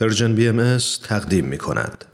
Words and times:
پرژن 0.00 0.34
بی 0.34 0.48
ام 0.48 0.78
تقدیم 1.02 1.44
می 1.44 1.58
کند. 1.58 2.04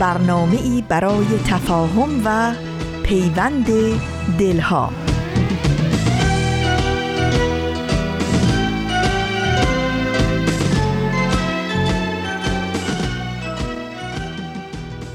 برنامه 0.00 0.62
ای 0.62 0.84
برای 0.88 1.26
تفاهم 1.46 2.22
و 2.24 2.54
پیوند 3.02 3.66
دلها. 4.38 4.92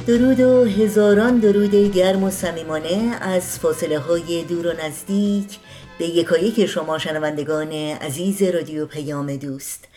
درود 0.08 0.40
و 0.40 0.66
هزاران 0.66 1.40
درود 1.40 1.76
گرم 1.76 2.24
و 2.24 2.30
صمیمانه 2.30 3.18
از 3.22 3.60
فاصله 3.60 4.00
های 4.00 4.44
دور 4.44 4.68
و 4.68 4.74
نزدیک 4.86 5.58
به 6.00 6.06
یکایک 6.06 6.66
شما 6.66 6.98
شنوندگان 6.98 7.72
عزیز 7.72 8.42
رادیو 8.42 8.86
پیام 8.86 9.36
دوست. 9.36 9.88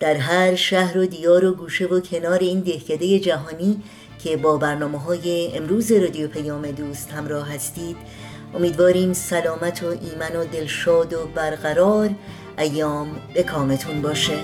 در 0.00 0.14
هر 0.14 0.54
شهر 0.54 0.98
و 0.98 1.06
دیار 1.06 1.44
و 1.44 1.52
گوشه 1.52 1.86
و 1.86 2.00
کنار 2.00 2.38
این 2.38 2.60
دهکده 2.60 3.18
جهانی 3.18 3.82
که 4.24 4.36
با 4.36 4.56
برنامه 4.56 4.98
های 4.98 5.56
امروز 5.56 5.92
رادیو 5.92 6.28
پیام 6.28 6.70
دوست 6.70 7.10
همراه 7.10 7.54
هستید 7.54 7.96
امیدواریم 8.54 9.12
سلامت 9.12 9.82
و 9.82 9.86
ایمن 9.86 10.36
و 10.36 10.44
دلشاد 10.44 11.12
و 11.12 11.26
برقرار 11.34 12.10
ایام 12.58 13.08
به 13.34 13.42
کامتون 13.42 14.02
باشه. 14.02 14.38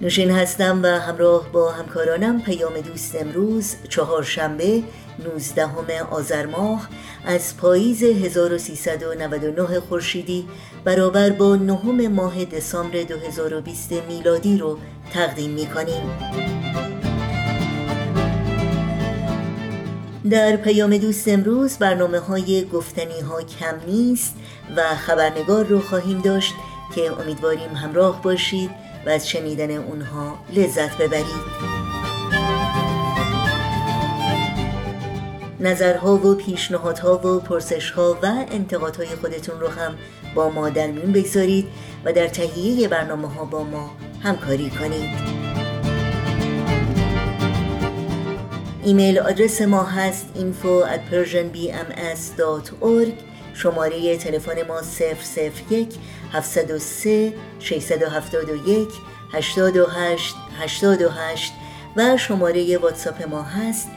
نوشین 0.00 0.30
هستم 0.30 0.80
و 0.82 0.86
همراه 0.86 1.52
با 1.52 1.72
همکارانم 1.72 2.42
پیام 2.42 2.80
دوست 2.80 3.16
امروز 3.16 3.74
چهارشنبه 3.88 4.82
19 5.34 6.02
آذر 6.02 6.46
ماه 6.46 6.88
از 7.24 7.56
پاییز 7.56 8.02
1399 8.02 9.80
خورشیدی 9.80 10.48
برابر 10.84 11.30
با 11.30 11.56
نهم 11.56 12.08
ماه 12.08 12.44
دسامبر 12.44 13.02
2020 13.02 13.92
میلادی 14.08 14.58
رو 14.58 14.78
تقدیم 15.12 15.50
می 15.50 15.66
کنیم. 15.66 16.10
در 20.30 20.56
پیام 20.56 20.96
دوست 20.96 21.28
امروز 21.28 21.76
برنامه 21.78 22.18
های 22.18 22.64
گفتنی 22.64 23.20
ها 23.20 23.42
کم 23.42 23.74
نیست 23.86 24.36
و 24.76 24.82
خبرنگار 24.82 25.64
رو 25.64 25.80
خواهیم 25.80 26.20
داشت 26.20 26.54
که 26.94 27.12
امیدواریم 27.20 27.74
همراه 27.74 28.22
باشید 28.22 28.87
و 29.06 29.08
از 29.08 29.28
شنیدن 29.28 29.70
اونها 29.70 30.38
لذت 30.56 30.98
ببرید. 30.98 31.68
نظرها 35.60 36.16
و 36.16 36.34
پیشنهادها 36.34 37.18
و 37.18 37.40
پرسشها 37.40 38.18
و 38.22 38.44
انتقادهای 38.50 39.08
خودتون 39.08 39.60
رو 39.60 39.68
هم 39.68 39.94
با 40.34 40.50
ما 40.50 40.68
در 40.68 40.86
میون 40.86 41.12
بگذارید 41.12 41.66
و 42.04 42.12
در 42.12 42.28
تهیه 42.28 42.88
برنامه 42.88 43.28
ها 43.28 43.44
با 43.44 43.64
ما 43.64 43.90
همکاری 44.22 44.70
کنید 44.70 45.38
ایمیل 48.84 49.18
آدرس 49.18 49.62
ما 49.62 49.82
هست 49.82 50.26
info 50.36 50.86
at 50.86 51.00
persianbms.org 51.12 53.12
شماره 53.54 54.16
تلفن 54.16 54.62
ما 54.68 54.82
001 55.70 55.94
703 56.32 57.32
671 57.60 58.88
828 59.32 60.34
828 60.60 61.52
و 61.96 62.16
شماره 62.16 62.78
واتساپ 62.78 63.22
ما 63.22 63.42
هست 63.42 63.88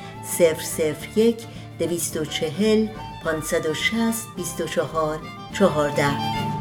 001 1.15 1.37
240 1.79 2.87
560 3.23 4.35
24 4.35 5.19
14 5.53 6.51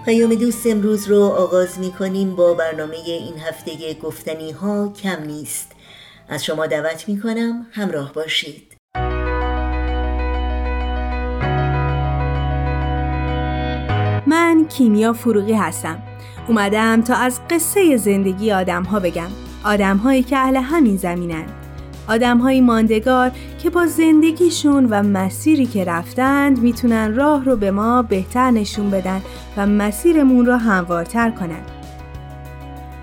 پیام 0.05 0.35
دوست 0.35 0.67
امروز 0.67 1.07
رو 1.07 1.23
آغاز 1.23 1.79
می 1.79 1.91
کنیم 1.91 2.35
با 2.35 2.53
برنامه 2.53 2.95
این 2.95 3.39
هفته 3.39 3.93
گفتنی 3.93 4.51
ها 4.51 4.93
کم 5.03 5.23
نیست. 5.23 5.71
از 6.29 6.45
شما 6.45 6.67
دعوت 6.67 7.09
می 7.09 7.21
کنم 7.21 7.67
همراه 7.71 8.13
باشید. 8.13 8.73
من 14.27 14.65
کیمیا 14.69 15.13
فروغی 15.13 15.53
هستم. 15.53 16.06
اومدم 16.47 17.01
تا 17.01 17.15
از 17.15 17.39
قصه 17.49 17.97
زندگی 17.97 18.51
آدم 18.51 18.83
ها 18.83 18.99
بگم. 18.99 19.27
آدم 19.63 19.97
هایی 19.97 20.23
که 20.23 20.37
اهل 20.37 20.55
همین 20.55 20.97
زمینن. 20.97 21.45
آدم 22.09 22.37
های 22.37 22.61
ماندگار 22.61 23.31
که 23.63 23.69
با 23.69 23.85
زندگیشون 23.85 24.85
و 24.85 25.03
مسیری 25.03 25.65
که 25.65 25.85
رفتند 25.85 26.59
می‌تونن 26.59 27.15
راه 27.15 27.45
رو 27.45 27.55
به 27.55 27.71
ما 27.71 28.01
بهتر 28.01 28.51
نشون 28.51 28.89
بدن 28.89 29.21
و 29.57 29.67
مسیرمون 29.67 30.45
رو 30.45 30.55
هموارتر 30.55 31.29
کنن. 31.29 31.61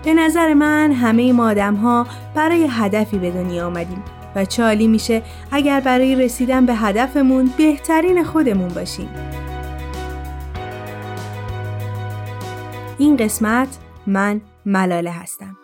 به 0.05 0.15
نظر 0.15 0.55
من 0.55 0.93
همه 0.93 1.33
ما 1.33 1.51
آدم 1.51 1.75
ها 1.75 2.07
برای 2.35 2.67
هدفی 2.71 3.19
به 3.19 3.31
دنیا 3.31 3.67
آمدیم 3.67 4.03
و 4.37 4.45
چالی 4.45 4.87
میشه 4.87 5.23
اگر 5.53 5.81
برای 5.81 6.15
رسیدن 6.17 6.67
به 6.67 6.75
هدفمون 6.75 7.51
بهترین 7.57 8.25
خودمون 8.25 8.69
باشیم. 8.69 9.09
این 12.99 13.17
قسمت 13.17 13.79
من 14.07 14.41
ملاله 14.67 15.11
هستم. 15.11 15.64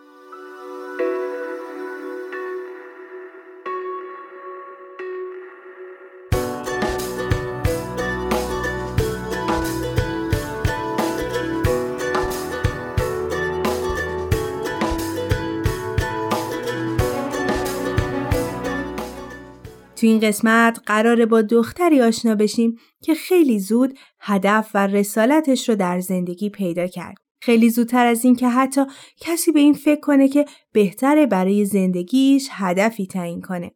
تو 20.00 20.06
این 20.06 20.20
قسمت 20.20 20.80
قراره 20.86 21.26
با 21.26 21.42
دختری 21.42 22.02
آشنا 22.02 22.34
بشیم 22.34 22.78
که 23.02 23.14
خیلی 23.14 23.58
زود 23.58 23.98
هدف 24.20 24.70
و 24.74 24.86
رسالتش 24.86 25.68
رو 25.68 25.74
در 25.74 26.00
زندگی 26.00 26.50
پیدا 26.50 26.86
کرد. 26.86 27.16
خیلی 27.42 27.70
زودتر 27.70 28.06
از 28.06 28.24
این 28.24 28.36
که 28.36 28.48
حتی 28.48 28.80
کسی 29.20 29.52
به 29.52 29.60
این 29.60 29.74
فکر 29.74 30.00
کنه 30.00 30.28
که 30.28 30.44
بهتره 30.72 31.26
برای 31.26 31.64
زندگیش 31.64 32.48
هدفی 32.50 33.06
تعیین 33.06 33.40
کنه. 33.40 33.70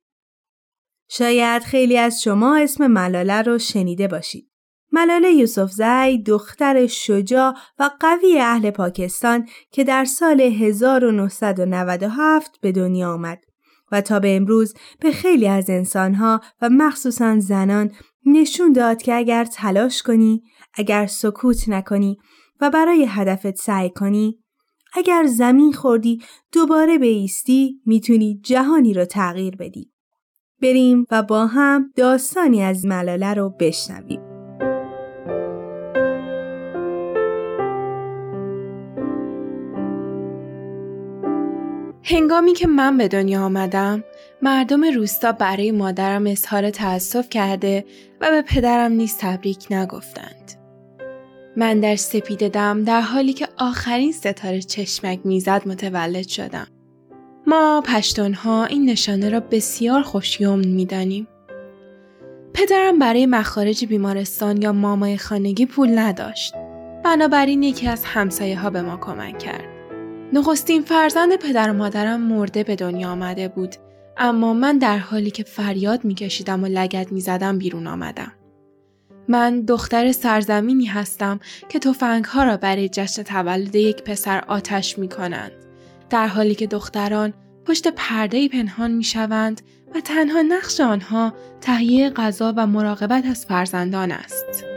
شاید 1.11 1.63
خیلی 1.63 1.99
از 1.99 2.23
شما 2.23 2.57
اسم 2.57 2.87
ملاله 2.87 3.43
رو 3.43 3.59
شنیده 3.59 4.09
باشید. 4.09 4.51
ملاله 4.93 5.31
یوسفزی 5.31 6.23
دختر 6.27 6.87
شجاع 6.87 7.55
و 7.79 7.91
قوی 8.01 8.41
اهل 8.41 8.71
پاکستان 8.71 9.49
که 9.71 9.85
در 9.85 10.05
سال 10.05 10.41
1997 10.41 12.61
به 12.61 12.73
دنیا 12.73 13.13
آمد 13.13 13.54
و 13.95 14.01
تا 14.01 14.21
به 14.21 14.37
امروز 14.37 14.75
به 15.01 15.13
خیلی 15.13 15.49
از 15.49 15.71
انسانها 15.71 16.41
و 16.63 16.69
مخصوصا 16.69 17.41
زنان 17.41 17.91
نشون 18.27 18.73
داد 18.73 19.03
که 19.03 19.15
اگر 19.15 19.45
تلاش 19.45 20.03
کنی، 20.03 20.43
اگر 20.75 21.07
سکوت 21.07 21.69
نکنی 21.69 22.19
و 22.61 22.71
برای 22.71 23.07
هدفت 23.09 23.57
سعی 23.57 23.91
کنی، 23.91 24.39
اگر 24.95 25.27
زمین 25.27 25.73
خوردی 25.73 26.23
دوباره 26.53 26.99
بیستی 26.99 27.81
می‌تونی 27.87 28.41
جهانی 28.45 28.95
رو 28.95 29.05
تغییر 29.05 29.57
بدی. 29.57 29.91
بریم 30.63 31.07
و 31.11 31.23
با 31.23 31.47
هم 31.47 31.93
داستانی 31.97 32.63
از 32.63 32.87
ملاله 32.87 33.35
رو 33.35 33.51
بشنویم. 33.61 34.34
هنگامی 42.07 42.53
که 42.53 42.67
من 42.67 42.97
به 42.97 43.09
دنیا 43.09 43.43
آمدم، 43.45 44.05
مردم 44.43 44.85
روستا 44.85 45.33
برای 45.33 45.71
مادرم 45.71 46.27
اظهار 46.27 46.71
تأسف 46.71 47.29
کرده 47.29 47.85
و 48.21 48.31
به 48.31 48.43
پدرم 48.43 48.93
نیز 48.93 49.17
تبریک 49.21 49.67
نگفتند. 49.71 50.53
من 51.57 51.81
در 51.81 51.97
سپید 51.97 52.49
دم 52.49 52.85
در 52.85 53.01
حالی 53.01 53.33
که 53.33 53.49
آخرین 53.59 54.13
ستاره 54.13 54.61
چشمک 54.61 55.21
می‌زد 55.25 55.63
متولد 55.69 56.29
شدم. 56.29 56.67
ما 57.47 57.83
پشتونها 57.87 58.65
این 58.65 58.91
نشانه 58.91 59.29
را 59.29 59.41
بسیار 59.41 60.03
خوشیوم 60.03 60.59
می‌دانیم. 60.59 61.29
پدرم 62.55 62.99
برای 62.99 63.27
مخارج 63.27 63.85
بیمارستان 63.85 64.63
یا 64.63 64.73
مامای 64.73 65.19
خانگی 65.19 65.67
پول 65.67 65.99
نداشت. 65.99 66.55
بنابراین 67.05 67.63
یکی 67.63 67.89
از 67.89 68.05
همسایه 68.05 68.59
ها 68.59 68.71
به 68.71 68.83
ما 68.83 68.97
کمک 68.97 69.39
کرد. 69.39 69.74
نخستین 70.35 70.83
فرزند 70.83 71.37
پدر 71.37 71.71
و 71.71 71.73
مادرم 71.73 72.21
مرده 72.21 72.65
به 72.65 72.77
دنیا 72.77 73.11
آمده 73.11 73.49
بود 73.49 73.75
اما 74.17 74.55
من 74.55 74.79
در 74.79 74.99
حالی 74.99 75.31
که 75.31 75.43
فریاد 75.43 76.05
میکشیدم 76.05 76.65
و 76.65 76.67
لگت 76.67 77.13
می‌زدم 77.13 77.59
بیرون 77.59 77.87
آمدم. 77.87 78.33
من 79.29 79.61
دختر 79.61 80.13
سرزمینی 80.13 80.87
هستم 80.87 81.41
که 81.69 81.79
توفنگ 81.79 82.25
ها 82.25 82.45
را 82.45 82.57
برای 82.57 82.89
جشن 82.89 83.23
تولد 83.23 83.75
یک 83.75 84.03
پسر 84.03 84.45
آتش 84.49 84.99
می 84.99 85.09
کنند. 85.09 85.53
در 86.11 86.27
حالی 86.27 86.55
که 86.55 86.67
دختران 86.67 87.33
پشت 87.67 87.89
پرده 87.89 88.49
پنهان 88.49 88.91
می 88.91 89.05
شوند 89.05 89.61
و 89.95 90.01
تنها 90.01 90.43
نقش 90.43 90.81
آنها 90.81 91.35
تهیه 91.61 92.11
غذا 92.11 92.55
و 92.57 92.67
مراقبت 92.67 93.27
از 93.27 93.47
فرزندان 93.47 94.13
است. 94.13 94.74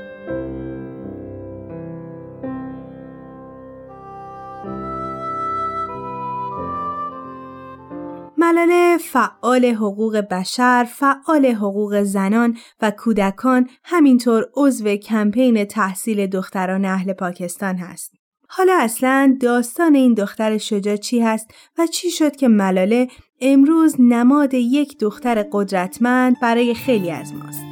ملاله 8.38 8.98
فعال 8.98 9.66
حقوق 9.66 10.18
بشر، 10.18 10.84
فعال 10.84 11.45
حقوق 11.45 12.01
زنان 12.04 12.57
و 12.81 12.92
کودکان 12.92 13.69
همینطور 13.84 14.45
عضو 14.56 14.95
کمپین 14.95 15.66
تحصیل 15.66 16.28
دختران 16.28 16.86
اهل 16.86 17.13
پاکستان 17.13 17.78
هست. 17.78 18.13
حالا 18.50 18.78
اصلا 18.80 19.38
داستان 19.42 19.95
این 19.95 20.13
دختر 20.13 20.57
شجاع 20.57 20.95
چی 20.95 21.19
هست 21.19 21.48
و 21.78 21.88
چی 21.88 22.12
شد 22.12 22.36
که 22.36 22.48
ملاله 22.48 23.07
امروز 23.42 23.95
نماد 24.00 24.54
یک 24.54 25.00
دختر 25.00 25.45
قدرتمند 25.51 26.36
برای 26.42 26.74
خیلی 26.74 27.12
از 27.12 27.33
ماست. 27.33 27.63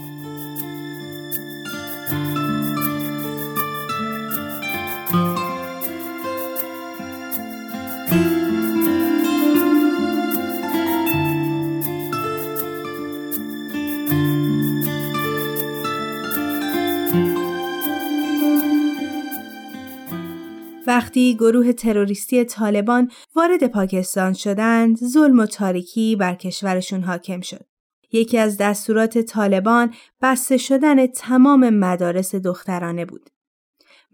وقتی 21.16 21.36
گروه 21.36 21.74
تروریستی 21.74 22.44
طالبان 22.44 23.12
وارد 23.36 23.68
پاکستان 23.68 24.34
شدند، 24.34 24.98
ظلم 24.98 25.40
و 25.40 25.46
تاریکی 25.46 26.16
بر 26.16 26.36
کشورشون 26.36 27.02
حاکم 27.02 27.42
شد. 27.42 27.66
یکی 28.12 28.38
از 28.38 28.58
دستورات 28.58 29.18
طالبان 29.18 29.94
بسته 30.22 30.58
شدن 30.58 31.08
تمام 31.08 31.70
مدارس 31.70 32.36
دخترانه 32.36 33.06
بود. 33.06 33.30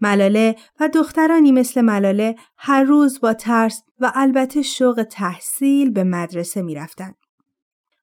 ملاله 0.00 0.56
و 0.80 0.88
دخترانی 0.88 1.52
مثل 1.52 1.80
ملاله 1.80 2.36
هر 2.56 2.82
روز 2.82 3.20
با 3.20 3.34
ترس 3.34 3.82
و 4.00 4.12
البته 4.14 4.62
شوق 4.62 5.06
تحصیل 5.10 5.90
به 5.90 6.04
مدرسه 6.04 6.62
می 6.62 6.74
رفتن. 6.74 7.14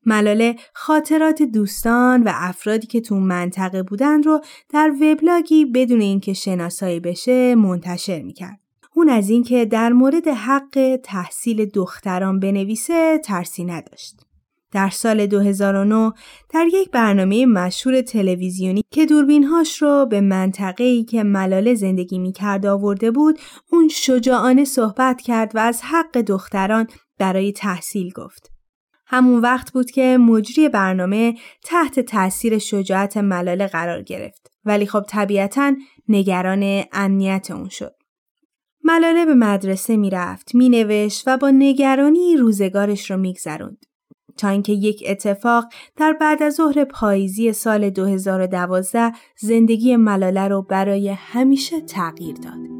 ملاله 0.06 0.56
خاطرات 0.74 1.42
دوستان 1.42 2.24
و 2.24 2.31
افرادی 2.34 2.88
که 2.88 3.02
تو 3.02 3.16
منطقه 3.16 3.84
بودن 3.84 4.24
رو 4.24 4.42
در 4.69 4.92
وبلاگی 5.02 5.66
بدون 5.66 6.02
اینکه 6.02 6.34
شناسایی 6.34 7.00
بشه 7.00 7.56
منتشر 7.56 8.22
می‌کرد. 8.22 8.60
اون 9.00 9.10
از 9.10 9.30
اینکه 9.30 9.66
در 9.66 9.90
مورد 9.90 10.28
حق 10.28 11.00
تحصیل 11.04 11.66
دختران 11.66 12.40
بنویسه 12.40 13.18
ترسی 13.18 13.66
نداشت. 13.66 14.16
در 14.72 14.90
سال 14.90 15.25
2009 15.25 16.13
در 16.50 16.66
یک 16.74 16.92
برنامه 16.92 17.46
مشهور 17.46 18.01
تلویزیونی 18.01 18.84
که 18.92 19.06
دوربینهاش 19.06 19.81
رو 19.81 20.06
به 20.06 20.22
منطقه‌ای 20.22 21.04
که 21.04 21.24
ملاله 21.24 21.75
زندگی 21.75 22.19
می‌کرد 22.19 22.66
آورده 22.66 23.12
بود 23.12 23.40
اون 23.72 23.88
شجاعانه 23.88 24.66
صحبت 24.66 25.22
کرد 25.22 25.56
و 25.56 25.60
از 25.60 25.81
حق 25.81 26.18
دختران 26.18 26.88
برای 27.19 27.52
تحصیل 27.52 28.12
گفت. 28.12 28.52
همون 29.06 29.42
وقت 29.42 29.72
بود 29.74 29.92
که 29.92 30.18
مجری 30.18 30.69
برنامه 30.69 31.36
تحت 31.63 32.00
تاثیر 32.00 32.57
شجاعت 32.57 33.18
ملاله 33.18 33.68
قرار 33.68 34.02
گرفت 34.02 34.52
ولی 34.66 34.86
خب 34.86 35.04
طبیعتا 35.07 35.75
نگران 36.07 36.84
امنیت 36.92 37.52
اون 37.52 37.69
شد. 37.69 37.99
ملاله 38.90 39.26
به 39.26 39.34
مدرسه 39.34 39.98
می‌رفت، 39.98 40.56
مینوشت 40.56 41.24
و 41.28 41.38
با 41.38 41.50
نگرانی 41.50 42.38
روزگارش 42.38 43.12
رو 43.12 43.18
میگذروند. 43.18 43.86
تا 44.38 44.50
اینکه 44.50 44.74
یک 44.74 45.04
اتفاق 45.08 45.66
در 45.98 46.14
بعد 46.14 46.44
از 46.44 46.54
ظهر 46.54 46.84
پاییزی 46.84 47.54
سال 47.54 47.90
2012 47.90 49.12
زندگی 49.38 49.96
ملاله 49.96 50.48
رو 50.48 50.62
برای 50.62 51.10
همیشه 51.10 51.82
تغییر 51.82 52.36
داد. 52.36 52.79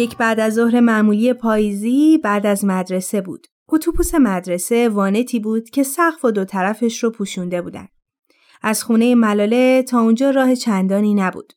یک 0.00 0.16
بعد 0.16 0.40
از 0.40 0.54
ظهر 0.54 0.80
معمولی 0.80 1.32
پاییزی 1.32 2.18
بعد 2.18 2.46
از 2.46 2.64
مدرسه 2.64 3.20
بود. 3.20 3.46
اتوبوس 3.68 4.14
مدرسه 4.14 4.88
وانتی 4.88 5.40
بود 5.40 5.70
که 5.70 5.82
سقف 5.82 6.24
و 6.24 6.30
دو 6.30 6.44
طرفش 6.44 7.04
رو 7.04 7.10
پوشونده 7.10 7.62
بودن. 7.62 7.88
از 8.62 8.82
خونه 8.82 9.14
ملاله 9.14 9.82
تا 9.82 10.00
اونجا 10.00 10.30
راه 10.30 10.54
چندانی 10.54 11.14
نبود. 11.14 11.52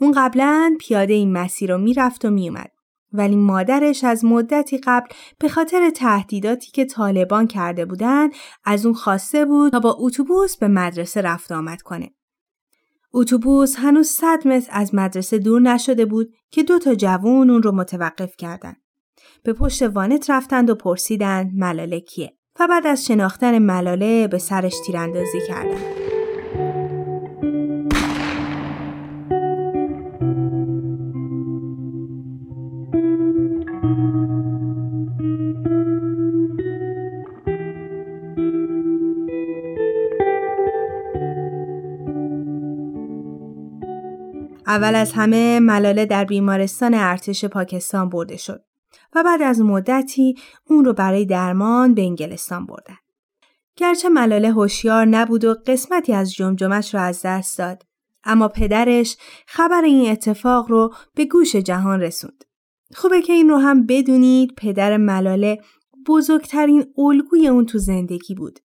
اون 0.00 0.12
قبلا 0.16 0.76
پیاده 0.80 1.14
این 1.14 1.32
مسیر 1.32 1.72
رو 1.72 1.78
می‌رفت 1.78 2.24
و 2.24 2.30
میومد. 2.30 2.70
ولی 3.12 3.36
مادرش 3.36 4.04
از 4.04 4.24
مدتی 4.24 4.78
قبل 4.78 5.06
به 5.38 5.48
خاطر 5.48 5.90
تهدیداتی 5.90 6.70
که 6.70 6.84
طالبان 6.84 7.46
کرده 7.46 7.84
بودن 7.84 8.28
از 8.64 8.86
اون 8.86 8.94
خواسته 8.94 9.44
بود 9.44 9.72
تا 9.72 9.80
با 9.80 9.96
اتوبوس 9.98 10.56
به 10.56 10.68
مدرسه 10.68 11.20
رفت 11.20 11.52
آمد 11.52 11.82
کنه. 11.82 12.10
اتوبوس 13.14 13.76
هنوز 13.78 14.06
صد 14.06 14.46
متر 14.46 14.68
از 14.72 14.94
مدرسه 14.94 15.38
دور 15.38 15.60
نشده 15.60 16.06
بود 16.06 16.34
که 16.50 16.62
دو 16.62 16.78
تا 16.78 16.94
جوون 16.94 17.50
اون 17.50 17.62
رو 17.62 17.72
متوقف 17.72 18.36
کردند. 18.36 18.76
به 19.42 19.52
پشت 19.52 19.82
وانت 19.82 20.30
رفتند 20.30 20.70
و 20.70 20.74
پرسیدند 20.74 21.52
ملاله 21.54 22.00
کیه 22.00 22.36
و 22.60 22.68
بعد 22.68 22.86
از 22.86 23.06
شناختن 23.06 23.58
ملاله 23.58 24.28
به 24.28 24.38
سرش 24.38 24.74
تیراندازی 24.86 25.38
کردند. 25.48 26.01
اول 44.72 44.94
از 44.94 45.12
همه 45.12 45.60
ملاله 45.60 46.06
در 46.06 46.24
بیمارستان 46.24 46.94
ارتش 46.94 47.44
پاکستان 47.44 48.08
برده 48.08 48.36
شد 48.36 48.64
و 49.14 49.22
بعد 49.22 49.42
از 49.42 49.60
مدتی 49.60 50.34
اون 50.64 50.84
رو 50.84 50.92
برای 50.92 51.24
درمان 51.24 51.94
به 51.94 52.02
انگلستان 52.02 52.66
بردن. 52.66 52.96
گرچه 53.76 54.08
ملاله 54.08 54.52
هوشیار 54.52 55.04
نبود 55.04 55.44
و 55.44 55.54
قسمتی 55.66 56.12
از 56.12 56.32
جمجمش 56.32 56.94
را 56.94 57.00
از 57.00 57.22
دست 57.24 57.58
داد 57.58 57.82
اما 58.24 58.48
پدرش 58.48 59.16
خبر 59.46 59.82
این 59.84 60.10
اتفاق 60.10 60.70
رو 60.70 60.94
به 61.14 61.24
گوش 61.24 61.56
جهان 61.56 62.00
رسوند. 62.00 62.44
خوبه 62.94 63.22
که 63.22 63.32
این 63.32 63.48
رو 63.48 63.56
هم 63.56 63.86
بدونید 63.86 64.54
پدر 64.56 64.96
ملاله 64.96 65.58
بزرگترین 66.06 66.84
الگوی 66.98 67.48
اون 67.48 67.66
تو 67.66 67.78
زندگی 67.78 68.34
بود. 68.34 68.58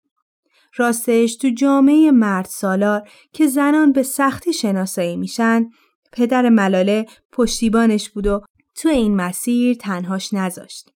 راستش 0.77 1.35
تو 1.35 1.49
جامعه 1.49 2.11
مرد 2.11 2.45
سالار 2.45 3.09
که 3.33 3.47
زنان 3.47 3.91
به 3.91 4.03
سختی 4.03 4.53
شناسایی 4.53 5.17
میشن 5.17 5.69
پدر 6.15 6.49
ملاله 6.49 7.05
پشتیبانش 7.31 8.09
بود 8.09 8.27
و 8.27 8.41
تو 8.75 8.89
این 8.89 9.15
مسیر 9.15 9.75
تنهاش 9.75 10.33
نذاشت 10.33 10.89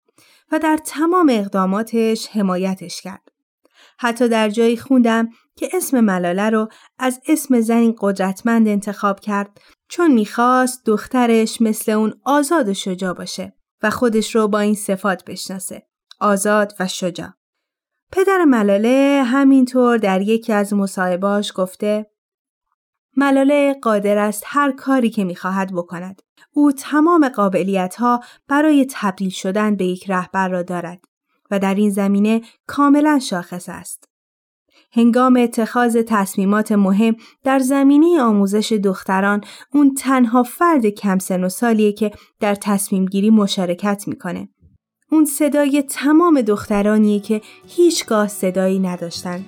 و 0.52 0.58
در 0.58 0.78
تمام 0.85 1.30
اقداماتش 1.32 2.28
حمایتش 2.28 3.00
کرد. 3.00 3.23
حتی 3.99 4.28
در 4.28 4.49
جایی 4.49 4.76
خوندم 4.76 5.28
که 5.56 5.68
اسم 5.73 6.00
ملاله 6.00 6.50
رو 6.50 6.68
از 6.99 7.20
اسم 7.28 7.61
زنی 7.61 7.94
قدرتمند 7.99 8.68
انتخاب 8.68 9.20
کرد 9.20 9.61
چون 9.88 10.12
می‌خواست 10.12 10.87
دخترش 10.87 11.61
مثل 11.61 11.92
اون 11.92 12.14
آزاد 12.25 12.68
و 12.68 12.75
شجاع 12.75 13.12
باشه 13.12 13.52
و 13.82 13.90
خودش 13.90 14.35
رو 14.35 14.49
با 14.49 14.58
این 14.58 14.75
صفات 14.75 15.25
بشناسه. 15.25 15.87
آزاد 16.20 16.75
و 16.80 16.87
شجاع. 16.87 17.28
پدر 18.12 18.44
ملاله 18.44 19.23
همینطور 19.26 19.99
در 19.99 20.23
یکی 20.23 20.52
از 20.52 20.73
مصاحباش 20.73 21.52
گفته 21.56 22.06
ملاله 23.16 23.76
قادر 23.82 24.18
است 24.18 24.42
هر 24.46 24.73
کاری 24.73 25.11
که 25.11 25.25
می‌خواهد 25.25 25.73
بکند. 25.73 26.23
او 26.52 26.73
تمام 26.73 27.28
قابلیت 27.28 27.94
ها 27.94 28.20
برای 28.49 28.87
تبدیل 28.90 29.30
شدن 29.30 29.76
به 29.76 29.85
یک 29.85 30.11
رهبر 30.11 30.49
را 30.49 30.62
دارد 30.62 31.04
و 31.50 31.58
در 31.58 31.75
این 31.75 31.90
زمینه 31.90 32.40
کاملا 32.66 33.18
شاخص 33.18 33.68
است. 33.68 34.08
هنگام 34.92 35.37
اتخاذ 35.37 35.96
تصمیمات 36.06 36.73
مهم 36.73 37.16
در 37.44 37.58
زمینه 37.58 38.23
آموزش 38.23 38.73
دختران 38.73 39.40
اون 39.73 39.94
تنها 39.94 40.42
فرد 40.42 40.87
کم 40.87 41.18
سن 41.18 41.44
و 41.44 41.49
سالیه 41.49 41.92
که 41.92 42.11
در 42.40 42.54
تصمیم 42.54 43.04
گیری 43.04 43.30
مشارکت 43.30 44.04
می‌کنه. 44.06 44.49
اون 45.11 45.25
صدای 45.25 45.82
تمام 45.82 46.40
دخترانیه 46.40 47.20
که 47.20 47.40
هیچگاه 47.66 48.28
صدایی 48.28 48.78
نداشتن 48.78 49.44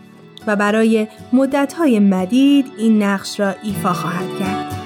و 0.46 0.56
برای 0.56 1.08
مدتهای 1.32 1.98
مدید 1.98 2.66
این 2.78 3.02
نقش 3.02 3.40
را 3.40 3.54
ایفا 3.62 3.92
خواهد 3.92 4.38
کرد. 4.38 4.78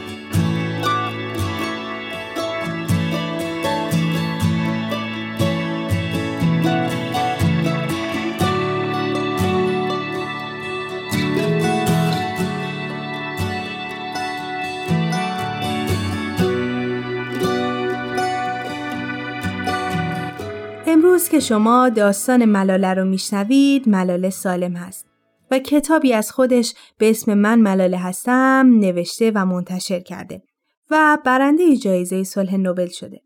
امروز 20.87 21.29
که 21.29 21.41
شما 21.41 21.89
داستان 21.89 22.45
ملاله 22.45 22.95
رو 22.95 23.05
میشنوید 23.05 23.89
ملاله 23.89 24.31
سالم 24.31 24.77
هست 24.77 25.12
و 25.53 25.59
کتابی 25.59 26.13
از 26.13 26.33
خودش 26.33 26.75
به 26.99 27.11
اسم 27.11 27.35
من 27.35 27.61
ملاله 27.61 27.99
هستم 27.99 28.71
نوشته 28.73 29.33
و 29.35 29.47
منتشر 29.47 30.01
کرده 30.01 30.43
و 30.91 31.19
برنده 31.25 31.77
جایزه 31.77 32.25
صلح 32.25 32.57
نوبل 32.57 32.89
شده. 32.89 33.21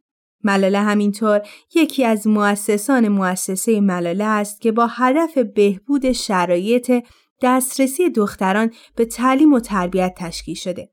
ملاله 0.45 0.78
همینطور 0.78 1.40
یکی 1.75 2.04
از 2.04 2.26
مؤسسان 2.26 3.09
مؤسسه 3.09 3.80
ملاله 3.80 4.25
است 4.25 4.61
که 4.61 4.73
با 4.73 4.87
هدف 4.87 5.38
بهبود 5.38 6.12
شرایط 6.12 7.04
دسترسی 7.42 8.11
دختران 8.11 8.71
به 8.97 9.04
تعلیم 9.04 9.52
و 9.52 9.61
تربیت 9.61 10.14
تشکیل 10.16 10.54
شده. 10.54 10.90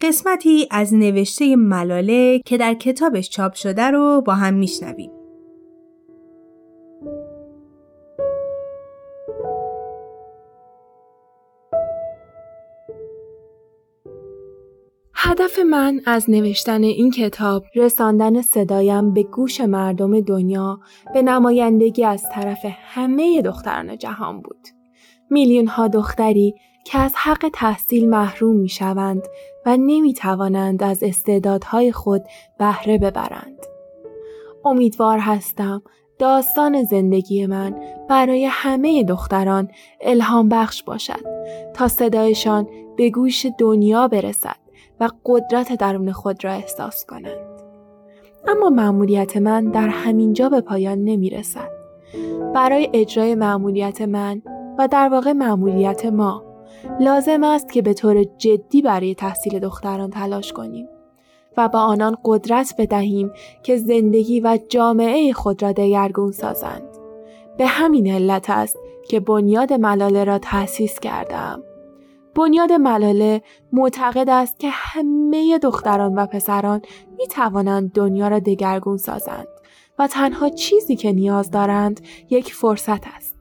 قسمتی 0.00 0.68
از 0.70 0.94
نوشته 0.94 1.56
ملاله 1.56 2.40
که 2.46 2.56
در 2.56 2.74
کتابش 2.74 3.30
چاپ 3.30 3.54
شده 3.54 3.90
رو 3.90 4.22
با 4.26 4.34
هم 4.34 4.54
میشنویم. 4.54 5.17
هدف 15.20 15.58
من 15.58 16.00
از 16.06 16.30
نوشتن 16.30 16.82
این 16.82 17.10
کتاب 17.10 17.64
رساندن 17.74 18.42
صدایم 18.42 19.14
به 19.14 19.22
گوش 19.22 19.60
مردم 19.60 20.20
دنیا 20.20 20.80
به 21.14 21.22
نمایندگی 21.22 22.04
از 22.04 22.24
طرف 22.32 22.58
همه 22.64 23.42
دختران 23.42 23.98
جهان 23.98 24.40
بود. 24.40 24.68
میلیون 25.30 25.66
ها 25.66 25.88
دختری 25.88 26.54
که 26.84 26.98
از 26.98 27.12
حق 27.16 27.50
تحصیل 27.54 28.08
محروم 28.08 28.56
می 28.56 28.68
شوند 28.68 29.22
و 29.66 29.76
نمی 29.76 30.14
توانند 30.14 30.82
از 30.82 31.02
استعدادهای 31.02 31.92
خود 31.92 32.22
بهره 32.58 32.98
ببرند. 32.98 33.58
امیدوار 34.64 35.18
هستم 35.18 35.82
داستان 36.18 36.82
زندگی 36.82 37.46
من 37.46 37.76
برای 38.08 38.44
همه 38.44 39.04
دختران 39.04 39.68
الهام 40.00 40.48
بخش 40.48 40.82
باشد 40.82 41.24
تا 41.74 41.88
صدایشان 41.88 42.68
به 42.96 43.10
گوش 43.10 43.46
دنیا 43.58 44.08
برسد 44.08 44.67
و 45.00 45.08
قدرت 45.26 45.72
درون 45.72 46.12
خود 46.12 46.44
را 46.44 46.52
احساس 46.52 47.04
کنند. 47.04 47.62
اما 48.48 48.70
معمولیت 48.70 49.36
من 49.36 49.64
در 49.64 49.88
همین 49.88 50.32
جا 50.32 50.48
به 50.48 50.60
پایان 50.60 51.04
نمی 51.04 51.30
رسد. 51.30 51.70
برای 52.54 52.90
اجرای 52.92 53.34
معمولیت 53.34 54.02
من 54.02 54.42
و 54.78 54.88
در 54.88 55.08
واقع 55.08 55.32
معمولیت 55.32 56.06
ما 56.06 56.44
لازم 57.00 57.44
است 57.44 57.72
که 57.72 57.82
به 57.82 57.94
طور 57.94 58.24
جدی 58.24 58.82
برای 58.82 59.14
تحصیل 59.14 59.58
دختران 59.58 60.10
تلاش 60.10 60.52
کنیم 60.52 60.88
و 61.56 61.68
با 61.68 61.80
آنان 61.80 62.16
قدرت 62.24 62.74
بدهیم 62.78 63.32
که 63.62 63.76
زندگی 63.76 64.40
و 64.40 64.58
جامعه 64.68 65.32
خود 65.32 65.62
را 65.62 65.72
دگرگون 65.72 66.32
سازند. 66.32 66.82
به 67.58 67.66
همین 67.66 68.06
علت 68.06 68.50
است 68.50 68.78
که 69.08 69.20
بنیاد 69.20 69.72
ملاله 69.72 70.24
را 70.24 70.38
تأسیس 70.38 71.00
کردم. 71.00 71.62
بنیاد 72.34 72.72
ملاله 72.72 73.42
معتقد 73.72 74.30
است 74.30 74.58
که 74.58 74.68
همه 74.70 75.58
دختران 75.58 76.14
و 76.14 76.26
پسران 76.26 76.82
می 77.18 77.26
توانند 77.26 77.92
دنیا 77.92 78.28
را 78.28 78.38
دگرگون 78.38 78.96
سازند 78.96 79.46
و 79.98 80.06
تنها 80.06 80.48
چیزی 80.48 80.96
که 80.96 81.12
نیاز 81.12 81.50
دارند 81.50 82.00
یک 82.30 82.54
فرصت 82.54 83.06
است. 83.16 83.38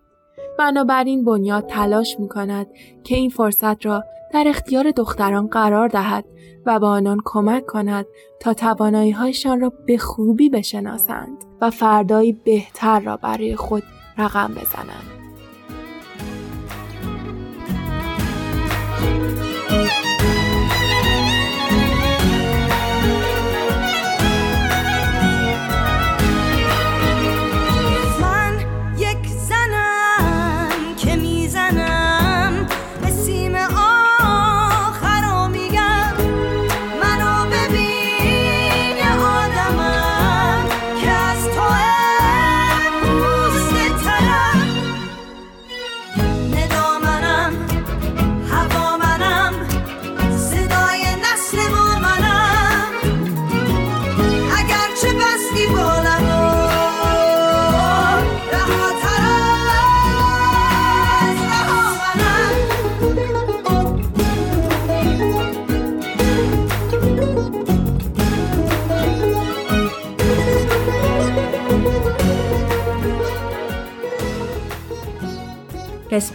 بنابراین 0.60 1.26
بنیاد 1.26 1.68
تلاش 1.68 2.20
می 2.20 2.28
کند 2.28 2.68
که 3.04 3.16
این 3.16 3.30
فرصت 3.30 3.86
را 3.86 4.04
در 4.34 4.44
اختیار 4.48 4.92
دختران 4.92 5.48
قرار 5.48 5.88
دهد 5.88 6.26
و 6.66 6.80
به 6.80 6.88
آنان 6.88 7.18
کمک 7.26 7.66
کند 7.66 8.06
تا 8.40 8.54
توانایی 8.54 9.12
هایشان 9.12 9.60
را 9.60 9.74
به 9.86 9.98
خوبی 9.98 10.50
بشناسند 10.50 11.46
و 11.62 11.70
فردایی 11.70 12.34
بهتر 12.34 13.00
را 13.00 13.18
برای 13.18 13.56
خود 13.56 13.84
رقم 14.18 14.48
بزنند. 14.48 15.17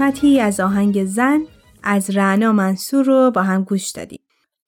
قسمتی 0.03 0.41
از 0.41 0.61
آهنگ 0.61 1.05
زن 1.05 1.41
از 1.83 2.17
رعنا 2.17 2.53
منصور 2.53 3.05
رو 3.05 3.31
با 3.31 3.43
هم 3.43 3.65
گوش 3.65 3.91
دادیم. 3.91 4.21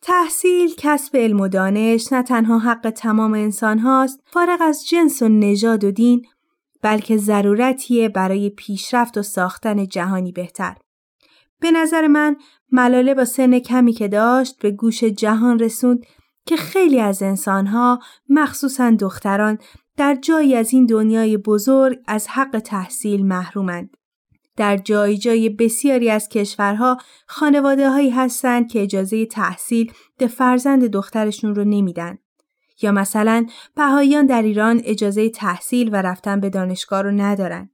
تحصیل، 0.03 0.75
کسب 0.79 1.17
علم 1.17 1.41
و 1.41 1.49
دانش 1.49 2.13
نه 2.13 2.23
تنها 2.23 2.59
حق 2.59 2.91
تمام 2.91 3.35
انسان 3.35 3.79
هاست، 3.79 4.21
فارغ 4.27 4.59
از 4.63 4.87
جنس 4.89 5.23
و 5.23 5.29
نژاد 5.29 5.85
و 5.85 5.91
دین، 5.91 6.27
بلکه 6.83 7.17
ضرورتیه 7.17 8.09
برای 8.09 8.51
پیشرفت 8.51 9.19
و 9.19 9.23
ساختن 9.23 9.87
جهانی 9.87 10.33
بهتر. 10.33 10.77
به 11.61 11.71
نظر 11.71 12.07
من 12.07 12.37
ملاله 12.73 13.15
با 13.15 13.25
سن 13.25 13.59
کمی 13.59 13.93
که 13.93 14.09
داشت 14.09 14.59
به 14.59 14.71
گوش 14.71 15.05
جهان 15.05 15.59
رسوند 15.59 16.07
که 16.47 16.57
خیلی 16.57 17.01
از 17.01 17.23
انسانها 17.23 17.99
مخصوصا 18.29 18.91
دختران 18.91 19.59
در 19.97 20.15
جایی 20.15 20.57
از 20.57 20.73
این 20.73 20.87
دنیای 20.87 21.37
بزرگ 21.37 21.99
از 22.07 22.29
حق 22.29 22.59
تحصیل 22.59 23.27
محرومند. 23.27 23.97
در 24.57 24.77
جای 24.77 25.19
جای 25.19 25.49
بسیاری 25.49 26.11
از 26.11 26.29
کشورها 26.29 26.99
خانواده 27.27 27.91
هایی 27.91 28.11
هستند 28.11 28.73
که 28.73 28.83
اجازه 28.83 29.27
تحصیل 29.27 29.93
به 30.19 30.27
فرزند 30.27 30.87
دخترشون 30.87 31.55
رو 31.55 31.65
نمیدن. 31.65 32.19
یا 32.83 32.93
مثلا 32.93 33.47
بهاییان 33.77 34.27
در 34.27 34.43
ایران 34.43 34.81
اجازه 34.85 35.29
تحصیل 35.29 35.89
و 35.93 35.97
رفتن 35.97 36.41
به 36.41 36.51
دانشگاه 36.51 37.03
رو 37.03 37.11
ندارن. 37.11 37.71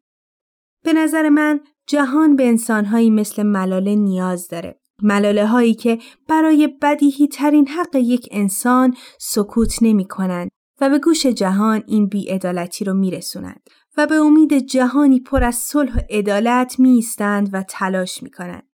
به 0.85 0.93
نظر 0.93 1.29
من 1.29 1.61
جهان 1.87 2.37
به 2.37 2.49
انسانهایی 2.49 3.11
مثل 3.11 3.43
ملاله 3.43 3.95
نیاز 3.95 4.49
داره. 4.49 4.81
ملاله 5.03 5.47
هایی 5.47 5.75
که 5.75 5.99
برای 6.29 6.69
بدیهی 6.83 7.29
ترین 7.29 7.69
حق 7.69 7.97
یک 7.97 8.29
انسان 8.31 8.95
سکوت 9.19 9.79
نمی 9.83 10.05
کنند 10.05 10.51
و 10.81 10.91
به 10.91 10.99
گوش 10.99 11.27
جهان 11.27 11.83
این 11.87 12.07
بیعدالتی 12.07 12.85
رو 12.85 12.95
می 12.95 13.11
رسونند 13.11 13.61
به 14.07 14.15
امید 14.15 14.59
جهانی 14.59 15.21
پر 15.21 15.45
از 15.45 15.57
صلح 15.57 15.97
و 15.97 16.01
عدالت 16.11 16.79
می 16.79 17.05
و 17.53 17.63
تلاش 17.69 18.23
می 18.23 18.31
کنند. 18.31 18.71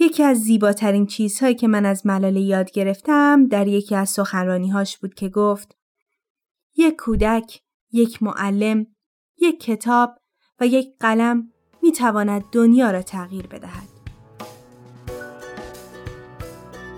یکی 0.00 0.22
از 0.22 0.38
زیباترین 0.38 1.06
چیزهایی 1.06 1.54
که 1.54 1.68
من 1.68 1.86
از 1.86 2.06
ملاله 2.06 2.40
یاد 2.40 2.70
گرفتم 2.70 3.46
در 3.46 3.66
یکی 3.66 3.94
از 3.94 4.10
سخنرانیهاش 4.10 4.98
بود 4.98 5.14
که 5.14 5.28
گفت 5.28 5.76
یک 6.76 6.96
کودک، 6.96 7.60
یک 7.92 8.22
معلم، 8.22 8.86
یک 9.38 9.60
کتاب 9.60 10.18
و 10.60 10.66
یک 10.66 10.88
قلم 11.00 11.52
می 11.82 11.92
تواند 11.92 12.44
دنیا 12.52 12.90
را 12.90 13.02
تغییر 13.02 13.46
بدهد. 13.46 13.88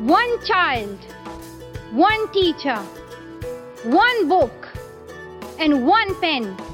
One 0.06 0.34
child, 0.50 1.00
one 1.96 2.24
teacher, 2.32 2.80
one 4.04 4.28
book 4.28 4.60
and 5.58 5.72
one 5.86 6.10
pen 6.20 6.73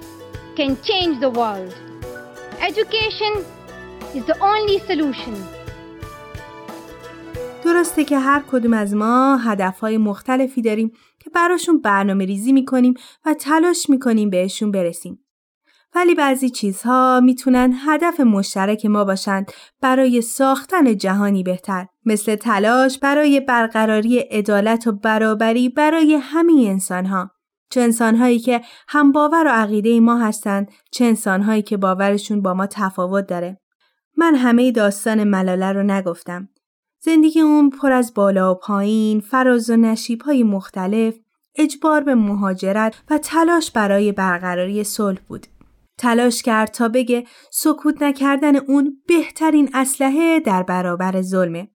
can 0.60 0.76
change 0.90 1.16
the 1.26 1.32
world. 1.40 1.72
Education 2.68 3.32
is 4.16 4.24
the 4.30 4.36
only 4.52 4.78
solution. 4.88 5.34
درسته 7.64 8.04
که 8.04 8.18
هر 8.18 8.42
کدوم 8.52 8.72
از 8.72 8.94
ما 8.94 9.36
هدفهای 9.36 9.98
مختلفی 9.98 10.62
داریم 10.62 10.92
که 11.18 11.30
براشون 11.30 11.80
برنامه 11.80 12.24
ریزی 12.24 12.52
می‌کنیم 12.52 12.94
و 13.24 13.34
تلاش 13.34 13.90
می‌کنیم 13.90 14.30
بهشون 14.30 14.70
برسیم. 14.70 15.24
ولی 15.94 16.14
بعضی 16.14 16.50
چیزها 16.50 17.20
می‌تونن 17.20 17.74
هدف 17.86 18.20
مشترک 18.20 18.86
ما 18.86 19.04
باشند 19.04 19.52
برای 19.80 20.22
ساختن 20.22 20.96
جهانی 20.96 21.42
بهتر 21.42 21.86
مثل 22.04 22.34
تلاش 22.34 22.98
برای 22.98 23.40
برقراری 23.40 24.18
عدالت 24.18 24.86
و 24.86 24.92
برابری 24.92 25.68
برای 25.68 26.14
همه 26.14 26.52
انسانها 26.52 27.30
چه 27.70 27.80
انسانهایی 27.80 28.38
که 28.38 28.60
هم 28.88 29.12
باور 29.12 29.46
و 29.46 29.50
عقیده 29.50 30.00
ما 30.00 30.18
هستند 30.18 30.70
چه 30.90 31.04
انسانهایی 31.04 31.62
که 31.62 31.76
باورشون 31.76 32.42
با 32.42 32.54
ما 32.54 32.66
تفاوت 32.66 33.26
داره. 33.26 33.60
من 34.16 34.34
همه 34.34 34.72
داستان 34.72 35.24
ملاله 35.24 35.72
رو 35.72 35.82
نگفتم. 35.82 36.48
زندگی 37.02 37.40
اون 37.40 37.70
پر 37.70 37.92
از 37.92 38.14
بالا 38.14 38.54
و 38.54 38.54
پایین 38.54 39.20
فراز 39.20 39.70
و 39.70 39.76
نشیب 39.76 40.22
های 40.22 40.42
مختلف 40.42 41.14
اجبار 41.56 42.00
به 42.00 42.14
مهاجرت 42.14 43.02
و 43.10 43.18
تلاش 43.18 43.70
برای 43.70 44.12
برقراری 44.12 44.84
صلح 44.84 45.20
بود. 45.28 45.46
تلاش 45.98 46.42
کرد 46.42 46.70
تا 46.70 46.88
بگه 46.88 47.24
سکوت 47.52 48.02
نکردن 48.02 48.56
اون 48.56 49.02
بهترین 49.06 49.70
اسلحه 49.74 50.40
در 50.40 50.62
برابر 50.62 51.22
ظلمه. 51.22 51.68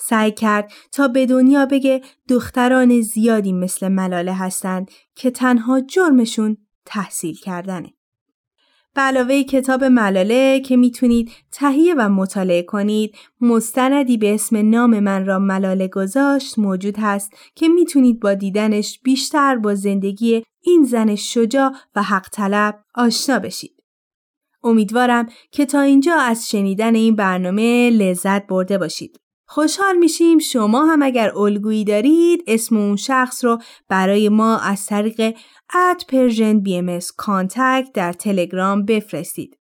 سعی 0.00 0.32
کرد 0.32 0.72
تا 0.92 1.08
به 1.08 1.26
دنیا 1.26 1.66
بگه 1.66 2.00
دختران 2.28 3.00
زیادی 3.00 3.52
مثل 3.52 3.88
ملاله 3.88 4.34
هستند 4.34 4.90
که 5.14 5.30
تنها 5.30 5.80
جرمشون 5.80 6.56
تحصیل 6.84 7.34
کردنه. 7.34 7.94
به 8.94 9.00
علاوه 9.00 9.42
کتاب 9.42 9.84
ملاله 9.84 10.60
که 10.60 10.76
می‌تونید 10.76 11.30
تهیه 11.52 11.94
و 11.94 12.08
مطالعه 12.08 12.62
کنید 12.62 13.14
مستندی 13.40 14.16
به 14.16 14.34
اسم 14.34 14.70
نام 14.70 15.00
من 15.00 15.26
را 15.26 15.38
ملاله 15.38 15.88
گذاشت 15.88 16.58
موجود 16.58 16.94
هست 16.98 17.32
که 17.54 17.68
می‌تونید 17.68 18.20
با 18.20 18.34
دیدنش 18.34 19.00
بیشتر 19.02 19.56
با 19.56 19.74
زندگی 19.74 20.42
این 20.60 20.84
زن 20.84 21.14
شجاع 21.14 21.72
و 21.96 22.02
حق 22.02 22.28
طلب 22.28 22.84
آشنا 22.94 23.38
بشید. 23.38 23.82
امیدوارم 24.62 25.28
که 25.50 25.66
تا 25.66 25.80
اینجا 25.80 26.14
از 26.16 26.50
شنیدن 26.50 26.94
این 26.94 27.16
برنامه 27.16 27.90
لذت 27.90 28.46
برده 28.46 28.78
باشید. 28.78 29.20
خوشحال 29.46 29.96
میشیم 29.96 30.38
شما 30.38 30.84
هم 30.84 31.02
اگر 31.02 31.38
الگویی 31.38 31.84
دارید 31.84 32.44
اسم 32.46 32.76
اون 32.76 32.96
شخص 32.96 33.44
رو 33.44 33.58
برای 33.88 34.28
ما 34.28 34.58
از 34.58 34.86
طریق 34.86 35.36
at 35.74 36.06
Persian 36.08 36.60
BMS 36.60 36.98
Contact 37.16 37.88
در 37.94 38.12
تلگرام 38.12 38.84
بفرستید. 38.84 39.58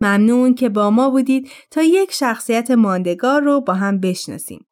ممنون 0.00 0.54
که 0.54 0.68
با 0.68 0.90
ما 0.90 1.10
بودید 1.10 1.50
تا 1.70 1.82
یک 1.82 2.12
شخصیت 2.12 2.70
ماندگار 2.70 3.42
رو 3.42 3.60
با 3.60 3.74
هم 3.74 4.00
بشناسیم. 4.00 4.66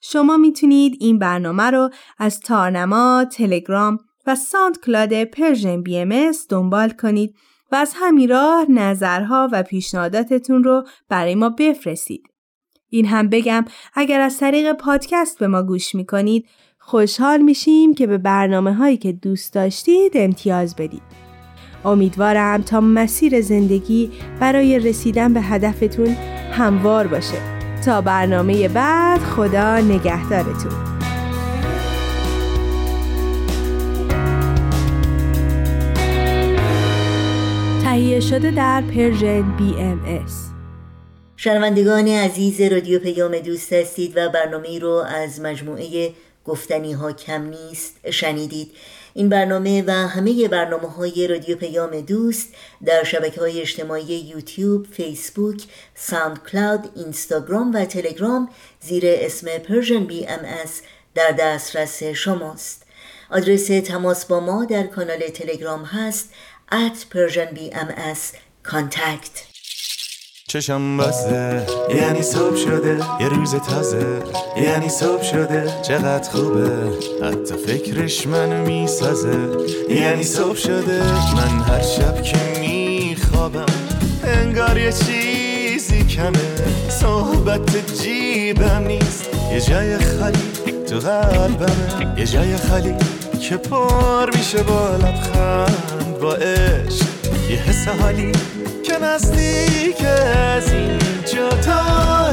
شما 0.00 0.36
می‌تونید 0.36 0.96
این 1.00 1.18
برنامه 1.18 1.62
رو 1.62 1.90
از 2.18 2.40
تارنما، 2.40 3.24
تلگرام 3.32 3.98
و 4.26 4.34
SoundCloud 4.34 5.24
Persian 5.24 5.82
BMS 5.82 6.32
دنبال 6.48 6.90
کنید 6.90 7.34
و 7.72 7.76
از 7.76 7.92
همین 7.96 8.28
راه 8.28 8.70
نظرها 8.70 9.48
و 9.52 9.62
پیشنهاداتتون 9.62 10.64
رو 10.64 10.84
برای 11.08 11.34
ما 11.34 11.48
بفرستید. 11.48 12.22
این 12.90 13.06
هم 13.06 13.28
بگم 13.28 13.64
اگر 13.94 14.20
از 14.20 14.38
طریق 14.38 14.72
پادکست 14.72 15.38
به 15.38 15.46
ما 15.46 15.62
گوش 15.62 15.94
می‌کنید 15.94 16.46
خوشحال 16.78 17.40
میشیم 17.42 17.94
که 17.94 18.06
به 18.06 18.18
برنامه 18.18 18.74
هایی 18.74 18.96
که 18.96 19.12
دوست 19.12 19.54
داشتید 19.54 20.12
امتیاز 20.14 20.76
بدید. 20.76 21.02
امیدوارم 21.84 22.62
تا 22.62 22.80
مسیر 22.80 23.40
زندگی 23.40 24.10
برای 24.40 24.78
رسیدن 24.78 25.34
به 25.34 25.40
هدفتون 25.40 26.16
هموار 26.52 27.06
باشه. 27.06 27.58
تا 27.84 28.00
برنامه 28.00 28.68
بعد 28.68 29.20
خدا 29.20 29.78
نگهدارتون. 29.78 30.98
تهیه 37.82 38.20
شده 38.20 38.50
در 38.50 38.80
Persian 38.80 39.56
BMS 39.58 40.47
شنوندگان 41.40 42.08
عزیز 42.08 42.60
رادیو 42.60 42.98
پیام 42.98 43.38
دوست 43.38 43.72
هستید 43.72 44.16
و 44.16 44.28
برنامه 44.28 44.78
رو 44.78 44.90
از 44.90 45.40
مجموعه 45.40 46.12
گفتنی 46.44 46.92
ها 46.92 47.12
کم 47.12 47.42
نیست 47.42 48.10
شنیدید. 48.10 48.72
این 49.14 49.28
برنامه 49.28 49.84
و 49.86 49.90
همه 49.90 50.48
برنامه 50.48 50.88
های 50.88 51.28
رادیو 51.28 51.56
پیام 51.56 52.00
دوست 52.00 52.54
در 52.84 53.04
شبکه 53.04 53.40
های 53.40 53.60
اجتماعی 53.60 54.04
یوتیوب، 54.04 54.86
فیسبوک، 54.86 55.62
SoundCloud، 55.94 56.90
اینستاگرام 56.96 57.74
و 57.74 57.84
تلگرام 57.84 58.48
زیر 58.80 59.02
اسم 59.06 59.58
Persian 59.58 60.04
BMS 60.04 60.40
در 61.14 61.30
دسترس 61.30 62.02
شماست. 62.02 62.82
آدرس 63.30 63.66
تماس 63.66 64.24
با 64.26 64.40
ما 64.40 64.64
در 64.64 64.86
کانال 64.86 65.28
تلگرام 65.28 65.84
هست 65.84 66.30
at 66.72 67.14
Persian 67.14 67.56
BMS 67.56 68.36
contact. 68.64 69.47
چشم 70.48 70.96
بسته. 70.96 71.66
یعنی 71.96 72.22
صبح 72.22 72.56
شده. 72.56 72.98
یه 73.20 73.28
روز 73.28 73.54
تازه. 73.54 74.22
یعنی 74.62 74.88
صبح 74.88 75.22
شده. 75.22 75.72
چقدر 75.82 76.30
خوبه. 76.30 76.70
حتی 77.22 77.54
فکرش 77.66 78.26
من 78.26 78.60
می‌سازه. 78.60 79.38
یعنی 79.88 80.22
صبح 80.22 80.56
شده. 80.56 81.02
من 81.34 81.62
هر 81.62 81.82
شب 81.82 82.22
که 82.22 82.36
میخوابم 82.60 83.66
انگار 84.24 84.78
یه 84.78 84.92
چیزی 84.92 86.04
کمه. 86.04 86.54
صحبت 86.88 88.00
جیبم 88.02 88.84
نیست. 88.86 89.28
یه 89.52 89.60
جای 89.60 89.98
خالی 89.98 90.38
تو 90.86 90.98
قلبمه 90.98 92.18
یه 92.18 92.26
جای 92.26 92.56
خالی 92.56 92.94
که 93.48 93.56
پر 93.56 94.36
میشه 94.36 94.62
با 94.62 94.96
لبخند 94.96 96.18
با 96.22 96.34
عشق. 96.34 97.06
یه 97.50 97.56
حس 97.56 97.88
حالی 97.88 98.32
که 98.88 98.98
نزدیک 98.98 100.04
از 100.04 100.72
اینجا 100.72 101.48
تا 101.48 102.27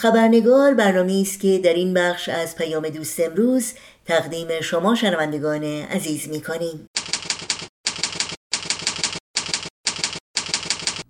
خبرنگار 0.00 0.74
برنامه 0.74 1.22
است 1.26 1.40
که 1.40 1.58
در 1.58 1.74
این 1.74 1.94
بخش 1.94 2.28
از 2.28 2.56
پیام 2.56 2.88
دوست 2.88 3.20
امروز 3.20 3.72
تقدیم 4.06 4.48
شما 4.60 4.94
شنوندگان 4.94 5.64
عزیز 5.64 6.28
می 6.28 6.40
کنیم. 6.40 6.88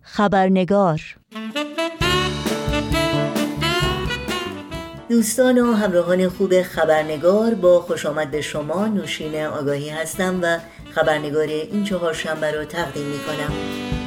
خبرنگار 0.02 1.00
دوستان 5.08 5.58
و 5.58 5.72
همراهان 5.72 6.28
خوب 6.28 6.62
خبرنگار 6.62 7.54
با 7.54 7.80
خوش 7.80 8.06
آمد 8.06 8.30
به 8.30 8.40
شما 8.40 8.86
نوشین 8.86 9.44
آگاهی 9.44 9.88
هستم 9.88 10.38
و 10.42 10.58
خبرنگار 10.94 11.46
این 11.46 11.84
چهار 11.84 12.12
شنبه 12.12 12.52
رو 12.52 12.64
تقدیم 12.64 13.06
می 13.06 13.18
کنم. 13.18 13.97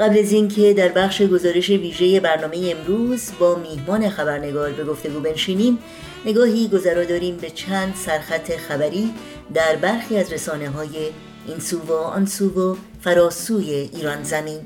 قبل 0.00 0.18
از 0.18 0.32
اینکه 0.32 0.74
در 0.74 0.88
بخش 0.88 1.22
گزارش 1.22 1.70
ویژه 1.70 2.20
برنامه 2.20 2.74
امروز 2.76 3.30
با 3.38 3.54
میهمان 3.54 4.08
خبرنگار 4.08 4.72
به 4.72 4.84
گفتگو 4.84 5.20
بنشینیم 5.20 5.78
نگاهی 6.26 6.68
گذرا 6.68 7.04
داریم 7.04 7.36
به 7.36 7.50
چند 7.50 7.94
سرخط 7.94 8.56
خبری 8.56 9.10
در 9.54 9.76
برخی 9.76 10.16
از 10.16 10.32
رسانه 10.32 10.70
های 10.70 11.10
این 11.46 11.58
سو 11.58 11.78
و 11.78 11.92
آن 11.92 12.26
سو 12.26 12.72
و 12.72 12.76
فراسوی 13.00 13.70
ایران 13.70 14.22
زمین. 14.22 14.60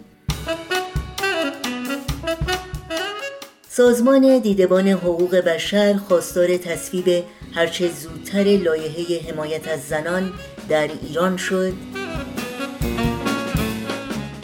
سازمان 3.69 4.39
دیدبان 4.39 4.89
حقوق 4.89 5.37
بشر 5.37 5.95
خواستار 6.09 6.57
تصویب 6.57 7.25
هرچه 7.55 7.89
زودتر 7.89 8.45
لایحه 8.45 9.31
حمایت 9.31 9.69
از 9.69 9.81
زنان 9.89 10.33
در 10.69 10.89
ایران 11.03 11.37
شد. 11.37 11.73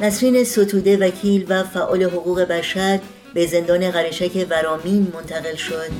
نسرین 0.04 0.44
ستوده 0.44 0.96
وکیل 0.96 1.46
و 1.48 1.62
فعال 1.62 2.02
حقوق 2.02 2.40
بشر 2.40 3.00
به 3.34 3.46
زندان 3.46 3.90
قرشک 3.90 4.46
ورامین 4.50 5.12
منتقل 5.14 5.54
شد. 5.54 5.90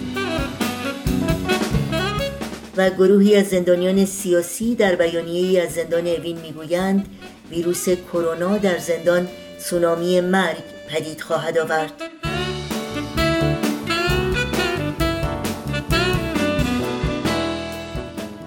و 2.77 2.91
گروهی 2.91 3.37
از 3.37 3.47
زندانیان 3.47 4.05
سیاسی 4.05 4.75
در 4.75 4.95
بیانیه‌ای 4.95 5.61
از 5.61 5.71
زندان 5.71 6.07
اوین 6.07 6.41
می‌گویند 6.41 7.09
ویروس 7.51 7.89
کرونا 7.89 8.59
در 8.59 8.79
زندان 8.79 9.29
سونامی 9.59 10.21
مرگ 10.21 10.63
پدید 10.89 11.21
خواهد 11.21 11.59
آورد. 11.59 11.93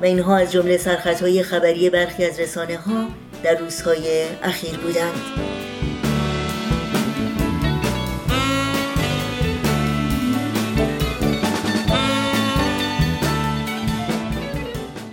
و 0.01 0.05
اینها 0.05 0.37
از 0.37 0.51
جمله 0.51 0.77
سرخطهای 0.77 1.43
خبری 1.43 1.89
برخی 1.89 2.25
از 2.25 2.39
رسانه 2.39 2.77
ها 2.77 3.07
در 3.43 3.55
روزهای 3.55 4.25
اخیر 4.43 4.77
بودند. 4.77 5.21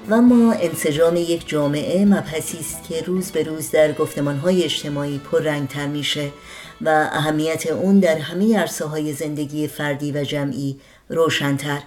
و 0.08 0.14
اما 0.14 0.52
انسجام 0.52 1.16
یک 1.16 1.48
جامعه 1.48 2.04
مبحثی 2.04 2.58
است 2.58 2.88
که 2.88 3.02
روز 3.02 3.30
به 3.30 3.42
روز 3.42 3.70
در 3.70 3.92
گفتمانهای 3.92 4.64
اجتماعی 4.64 5.18
پررنگتر 5.18 5.86
میشه 5.86 6.30
و 6.80 7.08
اهمیت 7.12 7.66
اون 7.66 8.00
در 8.00 8.18
همه 8.18 8.58
عرصه 8.58 8.84
های 8.84 9.12
زندگی 9.12 9.68
فردی 9.68 10.12
و 10.12 10.24
جمعی 10.24 10.80
روشنتر. 11.08 11.80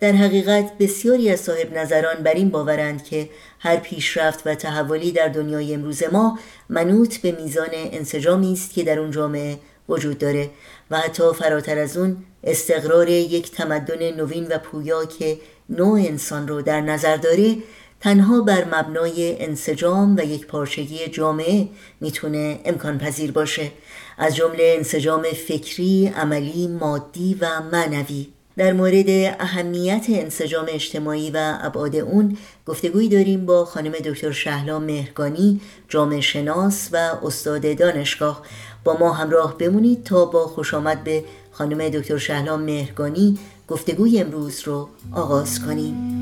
در 0.00 0.12
حقیقت 0.12 0.78
بسیاری 0.78 1.30
از 1.30 1.40
صاحب 1.40 1.78
نظران 1.78 2.14
بر 2.22 2.34
این 2.34 2.48
باورند 2.48 3.04
که 3.04 3.28
هر 3.58 3.76
پیشرفت 3.76 4.46
و 4.46 4.54
تحولی 4.54 5.12
در 5.12 5.28
دنیای 5.28 5.74
امروز 5.74 6.02
ما 6.12 6.38
منوط 6.68 7.16
به 7.16 7.32
میزان 7.32 7.68
انسجامی 7.72 8.52
است 8.52 8.72
که 8.72 8.82
در 8.82 8.98
اون 8.98 9.10
جامعه 9.10 9.58
وجود 9.88 10.18
داره 10.18 10.50
و 10.90 10.98
حتی 10.98 11.32
فراتر 11.38 11.78
از 11.78 11.96
اون 11.96 12.16
استقرار 12.44 13.08
یک 13.08 13.50
تمدن 13.50 14.10
نوین 14.10 14.46
و 14.46 14.58
پویا 14.58 15.04
که 15.04 15.38
نوع 15.68 16.00
انسان 16.00 16.48
رو 16.48 16.62
در 16.62 16.80
نظر 16.80 17.16
داره 17.16 17.56
تنها 18.00 18.40
بر 18.40 18.64
مبنای 18.64 19.44
انسجام 19.44 20.16
و 20.16 20.20
یک 20.20 20.46
پارچگی 20.46 21.08
جامعه 21.08 21.68
می‌تونه 22.00 22.60
امکان 22.64 22.98
پذیر 22.98 23.32
باشه. 23.32 23.70
از 24.18 24.36
جمله 24.36 24.74
انسجام 24.76 25.22
فکری، 25.22 26.12
عملی، 26.16 26.68
مادی 26.68 27.36
و 27.40 27.60
معنوی. 27.72 28.26
در 28.60 28.72
مورد 28.72 29.06
اهمیت 29.40 30.06
انسجام 30.08 30.66
اجتماعی 30.68 31.30
و 31.30 31.58
ابعاد 31.62 31.96
اون 31.96 32.36
گفتگویی 32.66 33.08
داریم 33.08 33.46
با 33.46 33.64
خانم 33.64 33.92
دکتر 33.92 34.32
شهلا 34.32 34.78
مهرگانی 34.78 35.60
جامعه 35.88 36.20
شناس 36.20 36.88
و 36.92 36.96
استاد 37.22 37.78
دانشگاه. 37.78 38.42
با 38.84 38.96
ما 39.00 39.12
همراه 39.12 39.58
بمونید 39.58 40.04
تا 40.04 40.24
با 40.24 40.46
خوش 40.46 40.74
آمد 40.74 41.04
به 41.04 41.24
خانم 41.52 41.88
دکتر 41.88 42.18
شهلا 42.18 42.56
مهرگانی 42.56 43.38
گفتگوی 43.68 44.20
امروز 44.20 44.60
رو 44.64 44.88
آغاز 45.12 45.60
کنیم. 45.60 46.19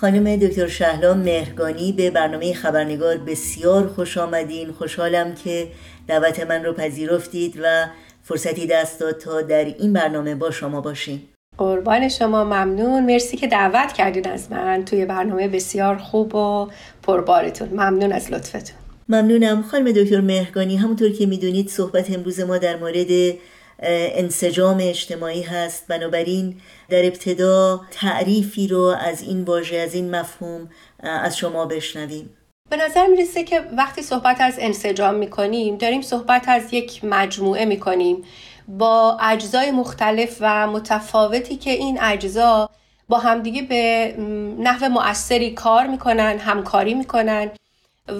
خانم 0.00 0.36
دکتر 0.36 0.66
شهلا 0.66 1.14
مهرگانی 1.14 1.92
به 1.92 2.10
برنامه 2.10 2.54
خبرنگار 2.54 3.16
بسیار 3.16 3.86
خوش 3.86 4.18
آمدین. 4.18 4.72
خوشحالم 4.72 5.34
که 5.34 5.68
دعوت 6.08 6.40
من 6.40 6.64
رو 6.64 6.72
پذیرفتید 6.72 7.60
و 7.62 7.86
فرصتی 8.22 8.66
دست 8.66 9.00
داد 9.00 9.18
تا 9.18 9.42
در 9.42 9.64
این 9.64 9.92
برنامه 9.92 10.34
با 10.34 10.50
شما 10.50 10.80
باشیم. 10.80 11.28
قربان 11.58 12.08
شما 12.08 12.44
ممنون. 12.44 13.06
مرسی 13.06 13.36
که 13.36 13.46
دعوت 13.46 13.92
کردین 13.92 14.28
از 14.28 14.52
من 14.52 14.84
توی 14.84 15.04
برنامه 15.04 15.48
بسیار 15.48 15.96
خوب 15.96 16.34
و 16.34 16.68
پربارتون. 17.02 17.68
ممنون 17.68 18.12
از 18.12 18.32
لطفتون. 18.32 18.76
ممنونم. 19.08 19.62
خانم 19.62 19.92
دکتر 19.92 20.20
مهرگانی 20.20 20.76
همونطور 20.76 21.12
که 21.12 21.26
می‌دونید 21.26 21.68
صحبت 21.68 22.10
امروز 22.10 22.40
ما 22.40 22.58
در 22.58 22.76
مورد 22.76 23.34
انسجام 23.82 24.78
اجتماعی 24.80 25.42
هست. 25.42 25.86
بنابراین 25.88 26.60
در 26.88 27.04
ابتدا 27.04 27.80
تعریفی 27.90 28.68
رو 28.68 28.82
از 29.00 29.22
این 29.22 29.44
واژه 29.44 29.76
از 29.76 29.94
این 29.94 30.16
مفهوم 30.16 30.68
از 31.02 31.36
شما 31.36 31.66
بشنویم. 31.66 32.36
به 32.70 32.76
نظر 32.76 33.06
می‌رسه 33.06 33.44
که 33.44 33.60
وقتی 33.76 34.02
صحبت 34.02 34.40
از 34.40 34.54
انسجام 34.58 35.14
می‌کنیم 35.14 35.76
داریم 35.76 36.02
صحبت 36.02 36.44
از 36.48 36.74
یک 36.74 37.04
مجموعه 37.04 37.64
می‌کنیم. 37.64 38.24
با 38.68 39.18
اجزای 39.20 39.70
مختلف 39.70 40.36
و 40.40 40.66
متفاوتی 40.66 41.56
که 41.56 41.70
این 41.70 41.98
اجزا 42.02 42.70
با 43.08 43.18
همدیگه 43.18 43.62
به 43.62 44.14
نحو 44.58 44.88
مؤثری 44.88 45.50
کار 45.50 45.86
می‌کنن 45.86 46.38
همکاری 46.38 46.94
می‌کنن 46.94 47.50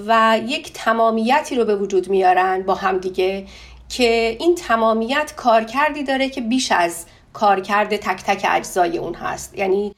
و 0.07 0.41
یک 0.47 0.73
تمامیتی 0.73 1.55
رو 1.57 1.65
به 1.65 1.77
وجود 1.77 2.09
میارن 2.09 2.63
با 2.63 2.75
همدیگه. 2.75 3.47
که 3.91 4.37
این 4.41 4.55
تمامیت 4.55 5.33
کارکردی 5.37 6.03
داره 6.03 6.29
که 6.29 6.41
بیش 6.41 6.73
از 6.73 7.07
کارکرد 7.33 7.97
تک 7.97 8.23
تک 8.25 8.47
اجزای 8.51 8.99
اون 8.99 9.15
هست. 9.15 9.59
یعنی 9.59 9.95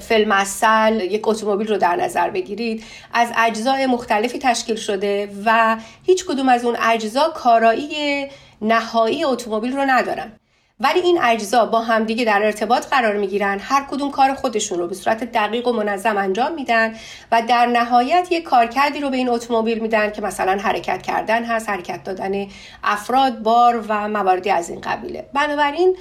فیلمسل 0.00 1.00
یک 1.00 1.28
اتومبیل 1.28 1.68
رو 1.68 1.78
در 1.78 1.96
نظر 1.96 2.30
بگیرید. 2.30 2.84
از 3.12 3.28
اجزای 3.36 3.86
مختلفی 3.86 4.38
تشکیل 4.38 4.76
شده 4.76 5.28
و 5.44 5.76
هیچ 6.02 6.26
کدوم 6.26 6.48
از 6.48 6.64
اون 6.64 6.76
اجزا 6.82 7.28
کارایی 7.34 8.26
نهایی 8.62 9.24
اتومبیل 9.24 9.76
رو 9.76 9.84
ندارن. 9.86 10.32
ولی 10.80 11.00
این 11.00 11.18
اجزا 11.22 11.66
با 11.66 11.80
همدیگه 11.80 12.24
در 12.24 12.42
ارتباط 12.44 12.86
قرار 12.86 13.16
می‌گیرن. 13.16 13.58
هر 13.62 13.86
کدوم 13.90 14.10
کار 14.10 14.34
خودشون 14.34 14.78
رو 14.78 14.88
به 14.88 14.94
صورت 14.94 15.24
دقیق 15.24 15.68
و 15.68 15.72
منظم 15.72 16.18
انجام 16.18 16.54
میدن 16.54 16.94
و 17.32 17.42
در 17.48 17.66
نهایت 17.66 18.28
یک 18.30 18.42
کارکردی 18.42 19.00
رو 19.00 19.10
به 19.10 19.16
این 19.16 19.28
اتومبیل 19.28 19.78
میدن 19.78 20.10
که 20.10 20.22
مثلا 20.22 20.58
حرکت 20.58 21.02
کردن 21.02 21.44
هست 21.44 21.68
حرکت 21.68 22.04
دادن 22.04 22.46
افراد 22.84 23.38
بار 23.38 23.84
و 23.88 24.08
مواردی 24.08 24.50
از 24.50 24.70
این 24.70 24.80
قبیله. 24.80 25.24
بنابراین 25.34 25.96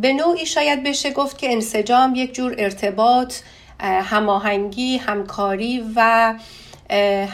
به 0.00 0.12
نوعی 0.12 0.46
شاید 0.46 0.82
بشه 0.82 1.10
گفت 1.10 1.38
که 1.38 1.52
انسجام 1.52 2.14
یک 2.14 2.34
جور 2.34 2.54
ارتباط 2.58 3.34
هماهنگی 3.80 4.96
همکاری 4.96 5.84
و 5.96 6.34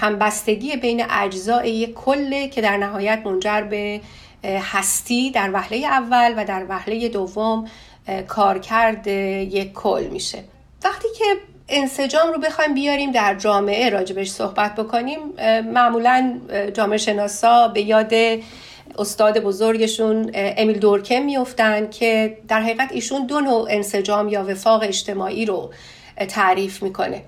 همبستگی 0.01 0.77
بین 0.77 1.05
اجزای 1.11 1.71
یک 1.71 1.95
کله 1.95 2.49
که 2.49 2.61
در 2.61 2.77
نهایت 2.77 3.23
منجر 3.25 3.61
به 3.61 4.01
هستی 4.45 5.31
در 5.31 5.51
وهله 5.53 5.87
اول 5.87 6.35
و 6.37 6.45
در 6.45 6.67
وهله 6.69 7.09
دوم 7.09 7.69
کارکرد 8.29 9.07
یک 9.07 9.73
کل 9.73 10.09
میشه. 10.13 10.39
وقتی 10.85 11.09
که 11.19 11.25
انسجام 11.69 12.33
رو 12.33 12.41
بخوایم 12.41 12.75
بیاریم 12.75 13.11
در 13.11 13.35
جامعه 13.35 13.91
راجبش 13.91 14.31
صحبت 14.31 14.75
بکنیم 14.75 15.19
معمولا 15.73 16.41
جامعه 16.75 16.99
شناسا 16.99 17.69
به 17.69 17.83
یاد 17.83 18.13
استاد 18.99 19.39
بزرگشون 19.39 20.31
امیل 20.35 20.79
دورکم 20.79 21.23
میفتن 21.23 21.91
که 21.91 22.39
در 22.49 22.61
حقیقت 22.61 22.93
ایشون 22.93 23.27
دو 23.27 23.41
نوع 23.41 23.67
انسجام 23.71 24.29
یا 24.29 24.45
وفاق 24.45 24.83
اجتماعی 24.83 25.47
رو 25.47 25.73
تعریف 26.29 26.83
می‌کنه. 26.83 27.23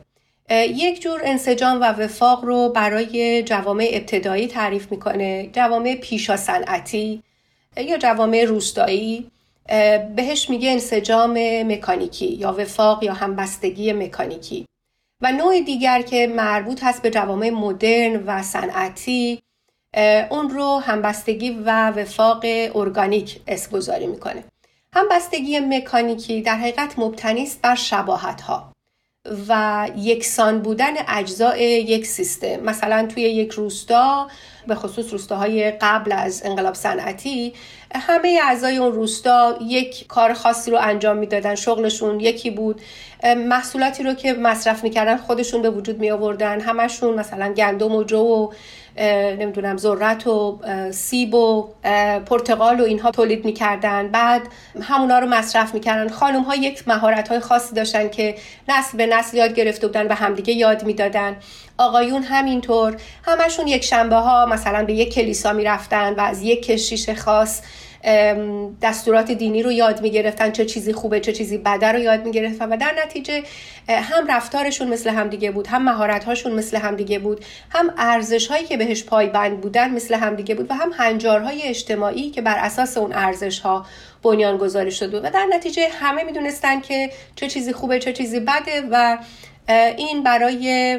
یک 0.51 1.03
جور 1.03 1.21
انسجام 1.25 1.81
و 1.81 1.85
وفاق 1.85 2.45
رو 2.45 2.69
برای 2.69 3.43
جوامع 3.43 3.91
ابتدایی 3.93 4.49
تعریف 4.49 4.91
می‌کنه. 4.91 5.51
جوامع 5.53 5.95
پیشا 5.95 6.37
صنعتی 6.37 7.23
یا 7.77 7.99
جوامع 7.99 8.45
روستایی. 8.45 9.31
بهش 10.17 10.51
میگه 10.51 10.71
انسجام 10.71 11.39
مکانیکی 11.73 12.27
یا 12.27 12.53
وفاق 12.53 13.03
یا 13.03 13.13
همبستگی 13.13 13.93
مکانیکی. 13.93 14.67
و 15.21 15.33
نوع 15.33 15.61
دیگر 15.61 16.03
که 16.03 16.27
مربوط 16.27 16.85
هست 16.85 17.03
به 17.03 17.11
جوامع 17.11 17.51
مدرن 17.51 18.23
و 18.27 18.43
صنعتی 18.43 19.43
اون 20.31 20.51
رو 20.51 20.79
همبستگی 20.79 21.51
و 21.51 21.91
وفاق 21.91 22.45
ارگانیک 22.75 23.41
اسم 23.49 23.79
می‌کنه. 24.09 24.45
همبستگی 24.93 25.61
مکانیکی 25.61 26.43
در 26.43 26.57
حقیقت 26.57 26.99
مبتنی 26.99 27.43
است 27.43 27.63
بر 27.63 27.75
شباهت 27.75 28.41
ها 28.41 28.76
و 29.49 29.89
یکسان 29.97 30.63
بودن 30.63 30.95
اجزای 31.09 31.61
یک 31.65 32.07
سیستم. 32.07 32.57
مثلا 32.57 33.07
توی 33.15 33.23
یک 33.23 33.53
روستا 33.53 34.29
به 34.67 34.75
خصوص 34.75 35.13
روستاهای 35.13 35.71
قبل 35.71 36.13
از 36.13 36.43
انقلاب 36.45 36.75
صنعتی 36.75 37.53
همه 37.95 38.41
اعضای 38.43 38.77
اون 38.77 38.93
روستا 38.93 39.59
یک 39.63 40.07
کار 40.07 40.33
خاصی 40.33 40.71
رو 40.71 40.79
انجام 40.81 41.17
می‌دادن 41.17 41.55
شغلشون 41.55 42.21
یکی 42.21 42.51
بود. 42.51 42.81
محصولاتی 43.37 44.03
رو 44.03 44.15
که 44.15 44.33
مصرف 44.33 44.85
می‌کردن 44.85 45.17
خودشون 45.17 45.63
به 45.63 45.71
وجود 45.71 45.99
می 45.99 46.11
آوردن 46.11 46.61
همشون 46.61 47.15
مثلا 47.15 47.53
گندم 47.53 47.95
و 47.95 48.05
جو 48.05 48.19
و 48.19 48.53
نمی‌دونم 49.39 49.77
ذرت 49.77 50.27
و 50.27 50.61
سیب 50.91 51.35
و 51.35 51.69
پرتقال 52.27 52.81
و 52.81 52.85
اینها 52.85 53.11
تولید 53.11 53.45
می‌کردن. 53.45 54.09
بعد 54.09 54.43
همونا 54.83 55.19
رو 55.19 55.27
مصرف 55.27 55.75
می‌کردن. 55.75 56.09
خانم 56.09 56.43
ها 56.43 56.55
یک 56.55 56.89
مهارت 56.89 57.29
های 57.29 57.41
خاصی 57.41 57.75
داشتن 57.75 58.09
که 58.09 58.35
نسل 58.69 58.99
به 58.99 59.07
نسل 59.07 59.37
یاد 59.37 59.55
گرفته 59.55 59.87
بودن 59.87 60.07
و 60.07 60.13
همدیگه 60.13 60.53
یاد 60.53 60.85
می‌دادن. 60.85 61.37
آقایون 61.79 62.23
همینطور. 62.23 62.97
همشون 63.25 63.67
یک 63.67 63.85
شنبه 63.85 64.17
ها 64.17 64.47
مثلا 64.47 64.85
به 64.85 64.93
یک 64.93 65.15
کلیسا 65.15 65.53
می‌رفتن 65.53 66.13
و 66.13 66.21
از 66.21 66.43
یک 66.43 66.67
کشیش 66.67 67.11
خاص 67.11 67.63
دستورات 68.83 69.31
دینی 69.31 69.63
رو 69.63 69.73
یاد 69.73 70.03
می‌گرفتن 70.03 70.51
چه 70.51 70.65
چیزی 70.65 70.93
خوبه 70.93 71.21
چه 71.21 71.33
چیزی 71.33 71.59
بده 71.59 71.93
رو 71.93 71.99
یاد 71.99 72.25
می‌گرفتن. 72.25 72.73
و 72.73 72.77
در 72.77 72.95
نتیجه 73.05 73.43
هم 73.89 74.27
رفتارشون 74.27 74.89
مثل 74.89 75.11
همدیگه 75.11 75.51
بود 75.51 75.67
هم 75.67 75.85
مهارت 75.85 76.25
هاشون 76.25 76.53
مثل 76.53 76.77
همدیگه 76.77 77.19
بود 77.19 77.45
هم 77.71 77.95
ارزش 77.99 78.47
هایی 78.47 78.65
که 78.65 78.77
بهش 78.77 79.05
پایبند 79.05 79.61
بودن 79.61 79.91
مثل 79.91 80.15
همدیگه 80.15 80.55
بود 80.55 80.71
و 80.71 80.75
هم 80.75 80.91
هنجارهای 80.99 81.63
اجتماعی 81.63 82.31
که 82.31 82.43
بر 82.43 82.59
اساس 82.59 82.97
اون 82.97 83.13
ارزش 83.13 83.59
ها 83.59 83.87
بنیان 84.23 84.57
گذاری 84.57 84.91
شده 84.91 85.11
بود 85.11 85.25
و 85.25 85.31
در 85.31 85.47
نتیجه 85.51 85.89
همه 86.01 86.25
می‌دونستن 86.25 86.81
که 86.81 87.11
چه 87.37 87.49
چیزی 87.49 87.73
خوبه 87.73 87.99
چه 87.99 88.13
چیزی 88.13 88.41
بده 88.41 88.83
و 88.91 89.19
این 89.97 90.23
برای 90.23 90.99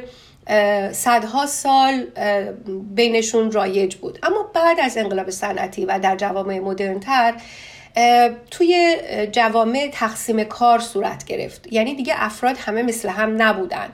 صدها 0.92 1.46
سال 1.46 2.06
بینشون 2.96 3.52
رایج 3.52 3.96
بود. 3.96 4.20
اما 4.24 4.52
بعد 4.54 4.80
از 4.80 4.98
انقلاب 4.98 5.30
صنعتی 5.30 5.86
و 5.86 6.00
در 6.00 6.16
جوامع 6.16 6.60
مدرنتر 6.60 7.34
توی 8.52 8.98
جوامع 9.32 9.90
تقسیم 9.94 10.44
کار 10.44 10.80
صورت 10.80 11.26
گرفت. 11.26 11.74
یعنی 11.74 11.96
دیگه 11.96 12.14
افراد 12.18 12.58
همه 12.58 12.84
مثل 12.84 13.10
هم 13.10 13.42
نبودن. 13.42 13.90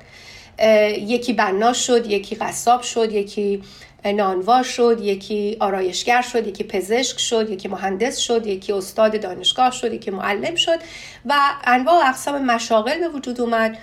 یکی 0.99 1.33
بنا 1.33 1.73
شد 1.73 2.07
یکی 2.07 2.35
قصاب 2.35 2.81
شد 2.81 3.11
یکی 3.11 3.63
نانوا 4.05 4.63
شد 4.63 4.99
یکی 5.01 5.57
آرایشگر 5.59 6.21
شد 6.21 6.47
یکی 6.47 6.63
پزشک 6.63 7.19
شد 7.19 7.49
یکی 7.49 7.67
مهندس 7.67 8.17
شد 8.17 8.47
یکی 8.47 8.73
استاد 8.73 9.21
دانشگاه 9.21 9.71
شد 9.71 9.93
یکی 9.93 10.11
معلم 10.11 10.55
شد 10.55 10.79
و 11.25 11.33
انواع 11.63 12.07
اقسام 12.07 12.45
مشاغل 12.45 12.99
به 12.99 13.07
وجود 13.07 13.41
اومد. 13.41 13.77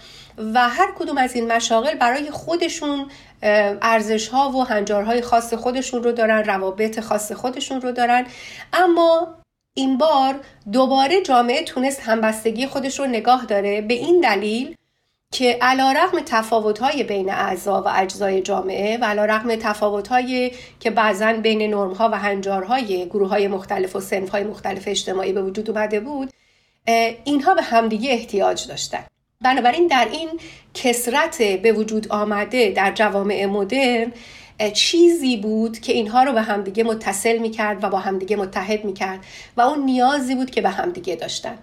و 0.55 0.69
هر 0.69 0.93
کدوم 0.99 1.19
از 1.19 1.35
این 1.35 1.53
مشاغل 1.53 1.95
برای 1.95 2.31
خودشون 2.31 3.11
ارزش 3.43 4.29
ها 4.29 4.51
و 4.51 4.65
هنجارهای 4.65 5.21
خاص 5.21 5.55
خودشون 5.55 6.03
رو 6.03 6.13
دارن 6.13 6.45
روابط 6.45 7.01
خاص 7.01 7.33
خودشون 7.33 7.81
رو 7.81 7.93
دارن. 7.93 8.27
اما 8.73 9.35
این 9.75 9.99
بار 9.99 10.41
دوباره 10.73 11.23
جامعه 11.23 11.65
تونست 11.65 12.01
همبستگی 12.01 12.67
خودش 12.67 12.99
رو 12.99 13.07
نگاه 13.07 13.45
داره 13.45 13.81
به 13.81 13.95
این 13.95 14.21
دلیل 14.21 14.77
که 15.33 15.59
علا 15.63 15.93
رقم 15.93 16.21
تفاوت 16.27 16.79
های 16.79 17.05
بین 17.05 17.31
اعضا 17.31 17.83
و 17.83 17.89
اجزای 17.95 18.43
جامعه 18.43 18.99
و 18.99 19.05
علا 19.05 19.25
رقم 19.25 19.57
که 20.81 20.91
بعضا 20.91 21.33
بین 21.33 21.75
نرم 21.75 21.93
ها 21.93 22.09
و 22.13 22.19
هنجارهای 22.19 23.07
گروه 23.07 23.29
های 23.29 23.49
مختلف 23.49 23.97
و 23.97 24.01
سنف 24.01 24.29
های 24.29 24.45
مختلف 24.45 24.85
اجتماعی 24.87 25.33
به 25.33 25.43
وجود 25.43 25.71
اومده 25.71 26.01
بود 26.01 26.31
اینها 27.25 27.55
به 27.55 27.63
همدیگه 27.63 28.11
احتیاج 28.11 28.69
داشتن. 28.69 29.05
بنابراین 29.45 29.87
در 29.87 30.09
این 30.13 30.29
کسرت 30.75 31.43
به 31.43 31.73
وجود 31.73 32.09
آمده 32.09 32.71
در 32.71 32.93
جوامع 32.93 33.47
مدرن 33.47 34.13
چیزی 34.73 35.37
بود 35.37 35.79
که 35.79 35.93
اینها 35.93 36.23
رو 36.23 36.33
به 36.33 36.43
همدیگه 36.43 36.85
متصل 36.85 37.39
می‌کرد 37.39 37.85
و 37.85 37.89
با 37.91 37.99
همدیگه 37.99 38.37
متحد 38.37 38.85
می‌کرد 38.85 39.21
و 39.57 39.61
اون 39.61 39.85
نیازی 39.85 40.35
بود 40.35 40.51
که 40.51 40.61
به 40.61 40.69
همدیگه 40.69 41.15
داشتن. 41.17 41.59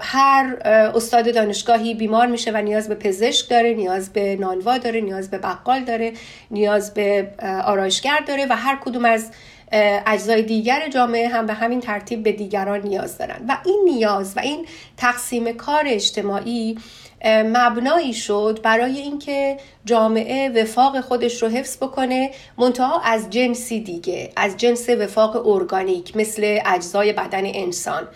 هر 0.00 0.56
استاد 0.94 1.34
دانشگاهی 1.34 1.94
بیمار 1.94 2.26
میشه 2.26 2.50
و 2.54 2.56
نیاز 2.56 2.88
به 2.88 2.94
پزشک 2.94 3.48
داره 3.48 3.74
نیاز 3.74 4.12
به 4.12 4.36
نانوا 4.36 4.78
داره 4.78 5.00
نیاز 5.00 5.30
به 5.30 5.38
بقال 5.38 5.80
داره 5.80 6.12
نیاز 6.50 6.94
به 6.94 7.30
آرایشگر 7.64 8.20
داره 8.26 8.46
و 8.50 8.56
هر 8.56 8.78
کدوم 8.84 9.04
از 9.04 9.30
اجزای 9.72 10.42
دیگر 10.42 10.88
جامعه 10.88 11.28
هم 11.28 11.46
به 11.46 11.54
همین 11.54 11.80
ترتیب 11.80 12.22
به 12.22 12.32
دیگران 12.32 12.80
نیاز 12.80 13.18
دارن. 13.18 13.44
و 13.48 13.58
این 13.64 13.80
نیاز 13.84 14.36
و 14.36 14.40
این 14.40 14.66
تقسیم 14.96 15.52
کار 15.52 15.84
اجتماعی 15.86 16.78
مبنایی 17.24 18.14
شد 18.14 18.60
برای 18.62 18.98
اینکه 18.98 19.56
جامعه 19.84 20.62
وفاق 20.62 21.00
خودش 21.00 21.42
رو 21.42 21.48
حفظ 21.48 21.76
بکنه 21.76 22.30
منتها 22.58 23.00
از 23.00 23.30
جنسی 23.30 23.80
دیگه 23.80 24.30
از 24.36 24.56
جنس 24.56 24.88
وفاق 24.88 25.46
ارگانیک 25.46 26.16
مثل 26.16 26.58
اجزای 26.66 27.12
بدن 27.12 27.42
انسان. 27.44 28.08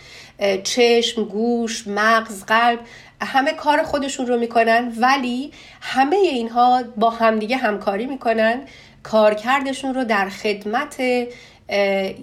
چشم، 0.62 1.24
گوش، 1.24 1.88
مغز، 1.88 2.44
قلب 2.44 2.78
همه 3.20 3.52
کار 3.52 3.82
خودشون 3.82 4.26
رو 4.26 4.38
می‌کنن 4.38 4.92
ولی 4.98 5.52
همه 5.80 6.16
اینها 6.16 6.82
با 6.96 7.10
همدیگه 7.10 7.56
همکاری 7.56 8.06
می‌کنن. 8.06 8.60
کارکردشون 9.02 9.94
رو 9.94 10.04
در 10.04 10.28
خدمت 10.28 11.00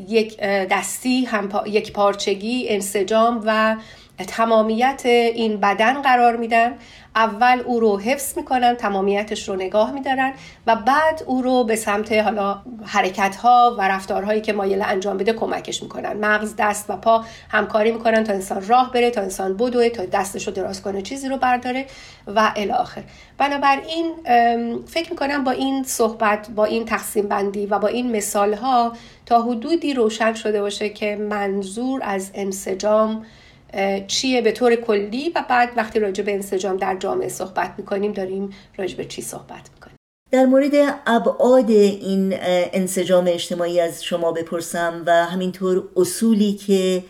یک 0.08 0.40
دستی 0.42 1.28
یک 1.68 1.94
پارچگی 1.94 2.66
انسجام 2.70 3.44
و 3.46 3.78
تمامیت 4.28 5.02
این 5.06 5.58
بدن 5.58 6.02
قرار 6.02 6.36
میدن. 6.36 6.74
اول 7.16 7.62
او 7.66 7.80
رو 7.80 8.00
حفظ 8.00 8.38
می‌کنن 8.38 8.76
تمامیتش 8.76 9.50
رو 9.50 9.56
نگاه 9.56 9.92
میدارن 9.92 10.34
و 10.68 10.76
بعد 10.76 11.24
او 11.26 11.42
رو 11.42 11.64
به 11.64 11.76
سمت 11.76 12.12
حالا 12.12 12.62
حرکت 12.86 13.36
ها 13.36 13.76
و 13.78 13.88
رفتارهایی 13.88 14.42
که 14.42 14.54
مایل 14.54 14.82
انجام 14.82 15.18
بده 15.18 15.34
کمکش 15.34 15.84
می‌کنن. 15.84 16.14
مغز 16.14 16.54
دست 16.58 16.90
و 16.90 16.96
پا 16.96 17.26
همکاری 17.50 17.92
می‌کنن 17.92 18.24
تا 18.24 18.34
انسان 18.34 18.68
راه 18.68 18.92
بره 18.92 19.10
تا 19.10 19.22
انسان 19.22 19.58
بدوه 19.58 19.90
تا 19.90 20.06
دستش 20.06 20.48
رو 20.48 20.54
دراز 20.54 20.82
کنه 20.82 21.02
چیزی 21.02 21.28
رو 21.28 21.38
برداره 21.38 21.86
و 22.28 22.52
الاخر 22.56 23.04
بنابراین 23.38 24.14
فکر 24.88 25.10
می‌کنم 25.12 25.44
با 25.44 25.52
این 25.52 25.84
صحبت 25.84 26.50
با 26.56 26.66
این 26.66 26.86
تقسیم 26.86 27.28
بندی 27.28 27.66
و 27.66 27.80
با 27.80 27.88
این 27.88 28.16
مثال 28.16 28.54
ها 28.54 28.94
تا 29.26 29.42
حدودی 29.42 29.94
روشن 29.94 30.34
شده 30.34 30.62
باشه 30.62 30.90
که 30.90 31.16
منظور 31.16 32.00
از 32.04 32.32
انسجام 32.34 33.26
چیه؟ 34.08 34.42
به 34.42 34.52
طور 34.52 34.76
کلی 34.76 35.30
و 35.36 35.46
بعد 35.50 35.70
وقتی 35.76 36.00
راجع 36.00 36.24
به 36.24 36.34
انسجام 36.34 36.78
در 36.78 36.96
جامعه 36.96 37.30
صحبت 37.30 37.74
می‌کنیم 37.78 38.12
داریم 38.12 38.50
راجع 38.78 38.98
به 38.98 39.06
چی 39.06 39.22
صحبت 39.22 39.70
می‌کنیم؟ 39.74 39.96
در 40.32 40.46
مورد 40.46 41.02
ابعاد 41.08 41.70
این 41.70 42.36
انسجام 42.74 43.26
اجتماعی 43.28 43.80
از 43.80 44.04
شما 44.04 44.32
بپرسم 44.32 45.04
و 45.06 45.26
همینطور 45.26 45.90
اصولی 45.96 46.54
که 46.54 47.04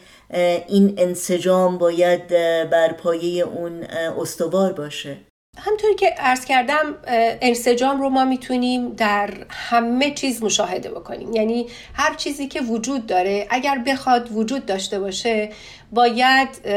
این 0.68 0.94
انسجام 0.98 1.78
باید 1.78 2.28
بر 2.70 2.94
پایه 2.94 3.44
اون 3.44 3.84
استوار 4.22 4.74
باشه. 4.74 5.18
همطوری 5.58 5.96
که 5.96 6.08
عرض 6.18 6.46
کردم 6.46 6.96
انسجام 7.42 8.02
رو 8.02 8.10
ما 8.10 8.26
می‌تونیم 8.26 8.94
در 8.94 9.30
همه 9.50 10.12
چیز 10.12 10.44
مشاهده 10.44 10.90
بکنیم. 10.90 11.36
یعنی 11.36 11.68
هر 11.94 12.16
چیزی 12.16 12.48
که 12.48 12.62
وجود 12.62 13.06
داره 13.06 13.48
اگر 13.50 13.84
بخواد 13.88 14.30
وجود 14.32 14.66
داشته 14.66 15.00
باشه 15.00 15.50
باید 15.92 16.68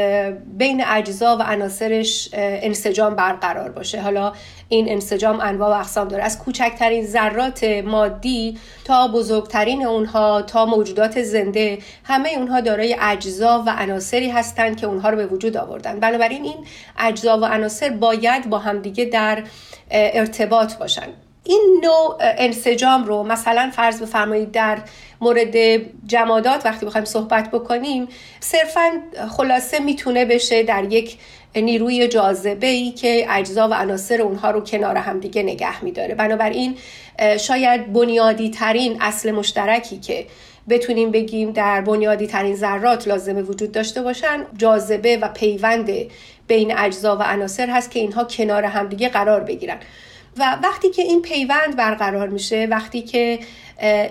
بین 0.57 0.83
اجزا 0.87 1.37
و 1.37 1.41
عناصرش 1.41 2.29
انسجام 2.33 3.15
برقرار 3.15 3.71
باشه. 3.71 4.01
حالا 4.01 4.33
این 4.69 4.89
انسجام 4.89 5.39
انواع 5.39 5.69
و 5.69 5.79
اقسام 5.79 6.07
داره. 6.07 6.23
از 6.23 6.39
کوچکترین 6.39 7.05
ذرات 7.05 7.63
مادی 7.63 8.57
تا 8.85 9.07
بزرگترین 9.07 9.85
اونها 9.85 10.41
تا 10.41 10.65
موجودات 10.65 11.21
زنده 11.21 11.77
همه 12.03 12.29
اونها 12.29 12.61
دارای 12.61 12.95
اجزا 13.01 13.63
و 13.67 13.69
عناصری 13.69 14.29
هستند 14.29 14.77
که 14.77 14.87
اونها 14.87 15.09
رو 15.09 15.17
به 15.17 15.25
وجود 15.25 15.57
آوردن. 15.57 15.99
بنابراین 15.99 16.43
این 16.43 16.65
اجزا 16.99 17.37
و 17.37 17.45
عناصر 17.45 17.89
باید 17.89 18.49
با 18.49 18.59
همدیگه 18.59 19.05
در 19.05 19.43
ارتباط 19.91 20.77
باشن. 20.77 21.07
این 21.43 21.81
نوع 21.83 22.17
انسجام 22.19 23.03
رو 23.03 23.23
مثلا 23.23 23.71
فرض 23.75 24.01
بفرمایید 24.01 24.51
در 24.51 24.77
مورد 25.21 25.55
جمادات 26.07 26.65
وقتی 26.65 26.85
بخوایم 26.85 27.05
صحبت 27.05 27.51
بکنیم 27.51 28.07
صرفا 28.39 29.01
خلاصه 29.29 29.79
می‌تونه 29.79 30.25
بشه 30.25 30.63
در 30.63 30.83
یک 30.83 31.17
نیروی 31.55 32.07
جاذبه 32.07 32.67
ای 32.67 32.91
که 32.91 33.25
اجزا 33.29 33.67
و 33.67 33.73
عناصر 33.73 34.21
اونها 34.21 34.51
رو 34.51 34.61
کنار 34.61 34.97
هم 34.97 35.19
دیگه 35.19 35.43
نگه 35.43 35.83
میداره. 35.83 36.15
بنابراین 36.15 36.77
شاید 37.39 37.93
بنیادی 37.93 38.49
ترین 38.49 38.97
اصل 39.01 39.31
مشترکی 39.31 39.97
که 39.97 40.25
بتونیم 40.69 41.11
بگیم 41.11 41.51
در 41.51 41.81
بنیادی 41.81 42.27
ترین 42.27 42.55
ذرات 42.55 43.07
لازمه 43.07 43.41
وجود 43.41 43.71
داشته 43.71 44.01
باشن 44.01 44.45
جاذبه 44.57 45.17
و 45.17 45.27
پیوند 45.27 45.89
بین 46.47 46.77
اجزا 46.77 47.17
و 47.17 47.21
عناصر 47.21 47.69
هست 47.69 47.91
که 47.91 47.99
اینها 47.99 48.23
کنار 48.23 48.63
همدیگه 48.63 49.09
قرار 49.09 49.39
بگیرن. 49.39 49.77
و 50.37 50.57
وقتی 50.63 50.89
که 50.89 51.01
این 51.01 51.21
پیوند 51.21 51.75
برقرار 51.75 52.27
میشه 52.27 52.67
وقتی 52.69 53.01
که 53.01 53.39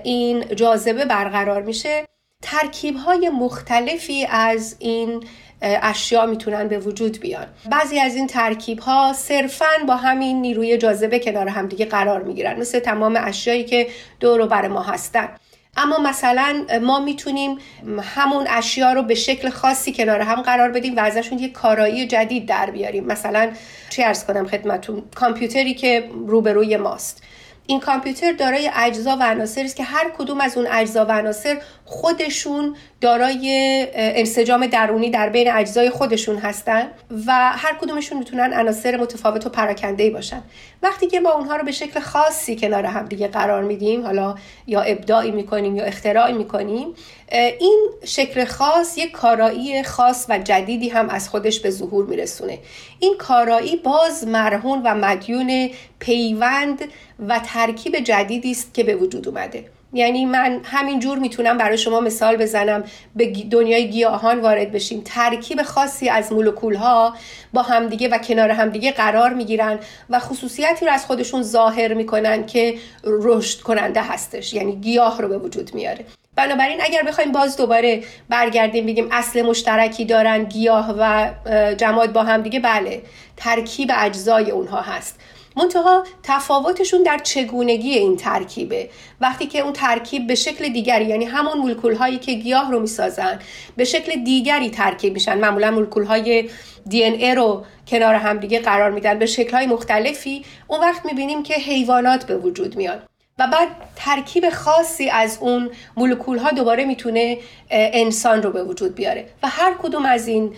این 0.05 0.45
جاذبه 0.55 1.05
برقرار 1.05 1.63
میشه 1.63 2.05
ترکیب 2.43 2.97
های 2.97 3.29
مختلفی 3.29 4.27
از 4.31 4.77
این 4.79 5.25
اشیا 5.63 6.27
می‌تونن 6.27 6.69
به 6.69 6.79
وجود 6.79 7.21
بیان. 7.21 7.47
بعضی 7.71 8.01
از 8.01 8.17
این 8.17 8.27
ترکیب 8.27 8.79
ها 8.79 9.13
صرفا 9.13 9.67
با 9.89 9.97
همین 9.97 10.41
نیروی 10.41 10.79
جاذبه 10.79 11.19
کنار 11.19 11.49
همدیگه 11.49 11.85
قرار 11.85 12.23
می‌گیرن. 12.23 12.61
مثل 12.61 12.79
تمام 12.79 13.19
اشیایی 13.21 13.65
که 13.65 13.89
دور 14.21 14.41
و 14.41 14.47
بر 14.47 14.69
ما 14.69 14.83
هستن. 14.83 15.29
اما 15.77 15.99
مثلا 15.99 16.67
ما 16.83 17.01
می‌تونیم 17.01 17.59
همون 18.03 18.47
اشیا 18.51 18.93
رو 18.93 19.03
به 19.03 19.15
شکل 19.15 19.51
خاصی 19.51 19.93
کنار 19.93 20.21
هم 20.21 20.43
قرار 20.43 20.71
بدیم 20.71 20.97
و 20.97 21.01
ازشون 21.01 21.39
یک 21.39 21.53
کارایی 21.53 22.07
جدید 22.07 22.47
در 22.47 22.71
بیاریم. 22.71 23.05
مثلا 23.05 23.53
چه 23.91 24.05
ارز 24.05 24.25
کنم 24.25 24.47
خدمتون؟ 24.47 25.03
کامپیوتری 25.15 25.75
که 25.75 26.11
روبروی 26.27 26.77
ماست. 26.77 27.23
این 27.67 27.81
کامپیوتر 27.81 28.33
دارای 28.33 28.71
اجزا 28.77 29.17
و 29.21 29.23
عناصری 29.23 29.65
است 29.65 29.77
که 29.77 29.85
هر 29.85 30.11
کدوم 30.19 30.41
از 30.41 30.57
اون 30.57 30.67
اجزا 30.71 31.07
و 31.07 31.13
عناصر 31.13 31.59
خودشون 31.85 32.77
دارای 33.01 33.87
انسجام 33.95 34.67
درونی 34.67 35.11
در 35.11 35.29
بین 35.29 35.53
اجزای 35.53 35.91
خودشون 35.91 36.37
هستن 36.37 36.89
و 37.27 37.33
هر 37.53 37.77
کدومشون 37.81 38.19
می‌تونن 38.19 38.53
عناصر 38.53 38.97
متفاوت 38.97 39.47
و 39.47 39.49
پراکنده 39.49 40.11
باشن. 40.11 40.43
وقتی 40.83 41.07
که 41.07 41.21
ما 41.21 41.31
اونها 41.31 41.57
رو 41.57 41.65
به 41.65 41.73
شکل 41.73 42.01
خاصی 42.01 42.57
کنار 42.57 42.87
هم 42.87 43.05
دیگه 43.07 43.29
قرار 43.29 43.63
میدیم 43.63 44.07
حالا 44.07 44.35
یا 44.67 44.81
ابداعی 44.81 45.31
می‌کنیم 45.31 45.77
یا 45.77 45.85
اختراعی 45.85 46.33
می‌کنیم 46.33 46.95
این 47.35 47.91
شکل 48.05 48.45
خاص 48.45 48.99
یک 48.99 49.11
کارایی 49.11 49.83
خاص 49.83 50.27
و 50.29 50.39
جدیدی 50.39 50.89
هم 50.89 51.09
از 51.09 51.29
خودش 51.29 51.61
به 51.61 51.71
ظهور 51.71 52.07
میرسونه. 52.07 52.59
این 52.99 53.15
کارایی 53.19 53.77
باز 53.77 54.27
مرهون 54.27 54.83
و 54.85 54.95
مدیون 54.95 55.71
پیوند 55.99 56.85
و 57.29 57.41
ترکیب 57.47 57.99
جدیدی 57.99 58.51
است 58.51 58.75
که 58.75 58.85
به 58.85 58.95
وجود 58.95 59.29
اومده. 59.29 59.65
یعنی 59.93 60.27
من 60.27 60.61
همین 60.65 61.01
جور 61.01 61.19
می‌تونم 61.19 61.59
برای 61.59 61.79
شما 61.79 62.01
مثال 62.01 62.37
بزنم 62.37 62.85
به 63.17 63.33
دنیای 63.51 63.91
گیاهان 63.91 64.41
وارد 64.41 64.73
بشیم. 64.73 65.03
ترکیب 65.05 65.63
خاصی 65.63 66.09
از 66.09 66.33
مولکول 66.33 66.75
ها 66.75 67.17
با 67.53 67.63
همدیگه 67.63 68.09
و 68.09 68.19
کنار 68.19 68.51
همدیگه 68.51 68.93
قرار 68.93 69.33
می‌گیرن 69.35 69.79
و 70.11 70.19
خصوصیتی 70.19 70.87
رو 70.87 70.93
از 70.93 71.07
خودشون 71.07 71.43
ظاهر 71.43 71.95
می‌کنن 71.95 72.47
که 72.47 72.75
رشد 73.05 73.61
کننده 73.61 74.03
هستش. 74.03 74.55
یعنی 74.55 74.77
گیاه 74.77 75.23
رو 75.23 75.29
به 75.29 75.39
وجود 75.39 75.75
میاره. 75.75 76.05
بنابراین 76.37 76.79
اگر 76.83 77.03
بخوایم 77.03 77.33
باز 77.33 77.57
دوباره 77.57 78.05
برگردیم 78.29 78.87
بگیم 78.87 79.09
اصل 79.13 79.43
مشترکی 79.43 80.05
دارن 80.05 80.45
گیاه 80.45 80.95
و 80.99 81.31
جماد 81.75 82.13
با 82.13 82.23
هم 82.23 82.43
دیگه 82.43 82.61
بله 82.61 83.03
ترکیب 83.37 83.91
اجزای 83.95 84.51
اونها 84.51 84.81
هست. 84.81 85.21
منتها 85.57 86.05
تفاوتشون 86.23 87.03
در 87.03 87.19
چگونگی 87.19 87.91
این 87.91 88.17
ترکیبه. 88.17 88.91
وقتی 89.21 89.47
که 89.47 89.61
اون 89.61 89.73
ترکیب 89.73 90.27
به 90.27 90.35
شکل 90.35 90.69
دیگری 90.69 91.05
یعنی 91.05 91.25
همون 91.25 91.59
مولکول 91.59 91.95
هایی 91.95 92.19
که 92.19 92.33
گیاه 92.33 92.71
رو 92.71 92.81
می‌سازن 92.81 93.39
به 93.77 93.85
شکل 93.85 94.25
دیگری 94.25 94.71
ترکیب 94.71 95.13
میشن. 95.15 95.39
معمولا 95.39 95.71
مولکول 95.71 96.05
های 96.05 96.51
دی 96.89 97.05
ای 97.05 97.35
رو 97.35 97.65
کنار 97.89 98.15
همدیگه 98.15 98.61
قرار 98.61 98.91
میدن. 98.91 99.19
به 99.19 99.27
شکل 99.27 99.57
های 99.57 99.67
مختلفی 99.67 100.45
اون 100.69 100.81
وقت 100.81 101.07
می‌بینیم 101.07 101.43
که 101.43 101.55
حیوانات 101.55 102.27
به 102.27 102.37
وجود 102.37 102.77
میان. 102.77 103.03
و 103.39 103.47
بعد 103.47 103.69
ترکیب 103.97 104.51
خاصی 104.51 105.11
از 105.11 105.39
اون 105.41 105.71
مولکول 105.97 106.39
ها 106.39 106.51
دوباره 106.51 106.85
می‌تونه 106.85 107.39
انسان 107.71 108.43
رو 108.43 108.51
به 108.51 108.65
وجود 108.65 108.95
بیاره. 108.95 109.27
و 109.43 109.49
هر 109.49 109.75
کدوم 109.83 110.07
از 110.07 110.29
این 110.29 110.55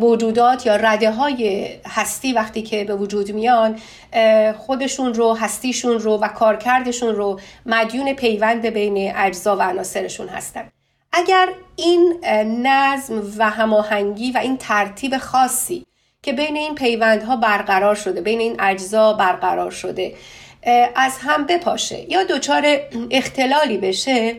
موجودات 0.00 0.66
یا 0.66 0.76
رده 0.76 1.10
های 1.10 1.68
هستی 1.86 2.32
وقتی 2.32 2.62
که 2.62 2.84
به 2.84 2.96
وجود 2.96 3.32
میان 3.32 3.78
خودشون 4.58 5.14
رو 5.14 5.34
هستیشون 5.34 5.98
رو 5.98 6.16
و 6.16 6.28
کارکردشون 6.28 7.14
رو 7.14 7.40
مدیون 7.66 8.12
پیوند 8.12 8.66
بین 8.66 9.12
اجزا 9.16 9.56
و 9.56 9.62
عناصرشون 9.62 10.28
هستن. 10.28 10.70
اگر 11.12 11.48
این 11.76 12.24
نظم 12.62 13.22
و 13.38 13.50
هماهنگی 13.50 14.32
و 14.32 14.38
این 14.38 14.56
ترتیب 14.56 15.18
خاصی 15.18 15.86
که 16.22 16.32
بین 16.32 16.56
این 16.56 16.74
پیوندها 16.74 17.36
برقرار 17.36 17.94
شده 17.94 18.20
بین 18.20 18.40
این 18.40 18.56
اجزا 18.60 19.12
برقرار 19.12 19.70
شده 19.70 20.14
از 20.94 21.18
هم 21.20 21.46
بپاشه 21.46 22.12
یا 22.12 22.24
دچار 22.24 22.66
اختلالی 23.10 23.78
بشه 23.78 24.36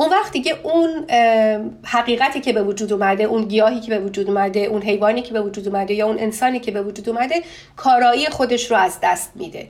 اون 0.00 0.10
وقتی 0.10 0.40
که 0.40 0.56
اون 0.62 1.10
حقیقتی 1.84 2.40
که 2.40 2.52
به 2.52 2.62
وجود 2.62 2.92
اومده 2.92 3.24
اون 3.24 3.44
گیاهی 3.44 3.80
که 3.80 3.90
به 3.90 3.98
وجود 3.98 4.28
اومده 4.28 4.60
اون 4.60 4.82
حیوانی 4.82 5.22
که 5.22 5.32
به 5.32 5.40
وجود 5.40 5.68
اومده 5.68 5.94
یا 5.94 6.06
اون 6.06 6.18
انسانی 6.18 6.60
که 6.60 6.70
به 6.70 6.82
وجود 6.82 7.08
اومده 7.08 7.42
کارایی 7.76 8.26
خودش 8.26 8.70
رو 8.70 8.76
از 8.76 8.98
دست 9.02 9.32
میده. 9.34 9.68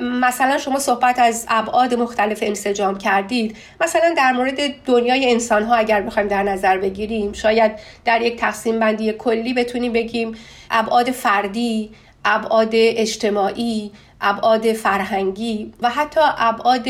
مثلا 0.00 0.58
شما 0.58 0.78
صحبت 0.78 1.18
از 1.18 1.46
ابعاد 1.48 1.94
مختلف 1.94 2.38
انسجام 2.42 2.98
کردید 2.98 3.56
مثلا 3.80 4.14
در 4.16 4.32
مورد 4.32 4.84
دنیای 4.84 5.32
انسان 5.32 5.62
ها 5.62 5.74
اگر 5.74 6.02
بخوایم 6.02 6.28
در 6.28 6.42
نظر 6.42 6.78
بگیریم 6.78 7.32
شاید 7.32 7.72
در 8.04 8.22
یک 8.22 8.40
تقسیم 8.40 8.80
بندی 8.80 9.12
کلی 9.12 9.54
بتونیم 9.54 9.92
بگیم 9.92 10.36
ابعاد 10.70 11.10
فردی 11.10 11.90
ابعاد 12.24 12.70
اجتماعی 12.72 13.90
ابعاد 14.20 14.72
فرهنگی 14.72 15.72
و 15.80 15.90
حتی 15.90 16.20
ابعاد 16.38 16.84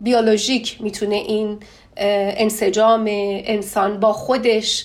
بیولوژیک 0.00 0.82
می‌تونه 0.82 1.14
این 1.16 1.58
انسجام 1.96 3.04
انسان 3.06 4.00
با 4.00 4.12
خودش 4.12 4.84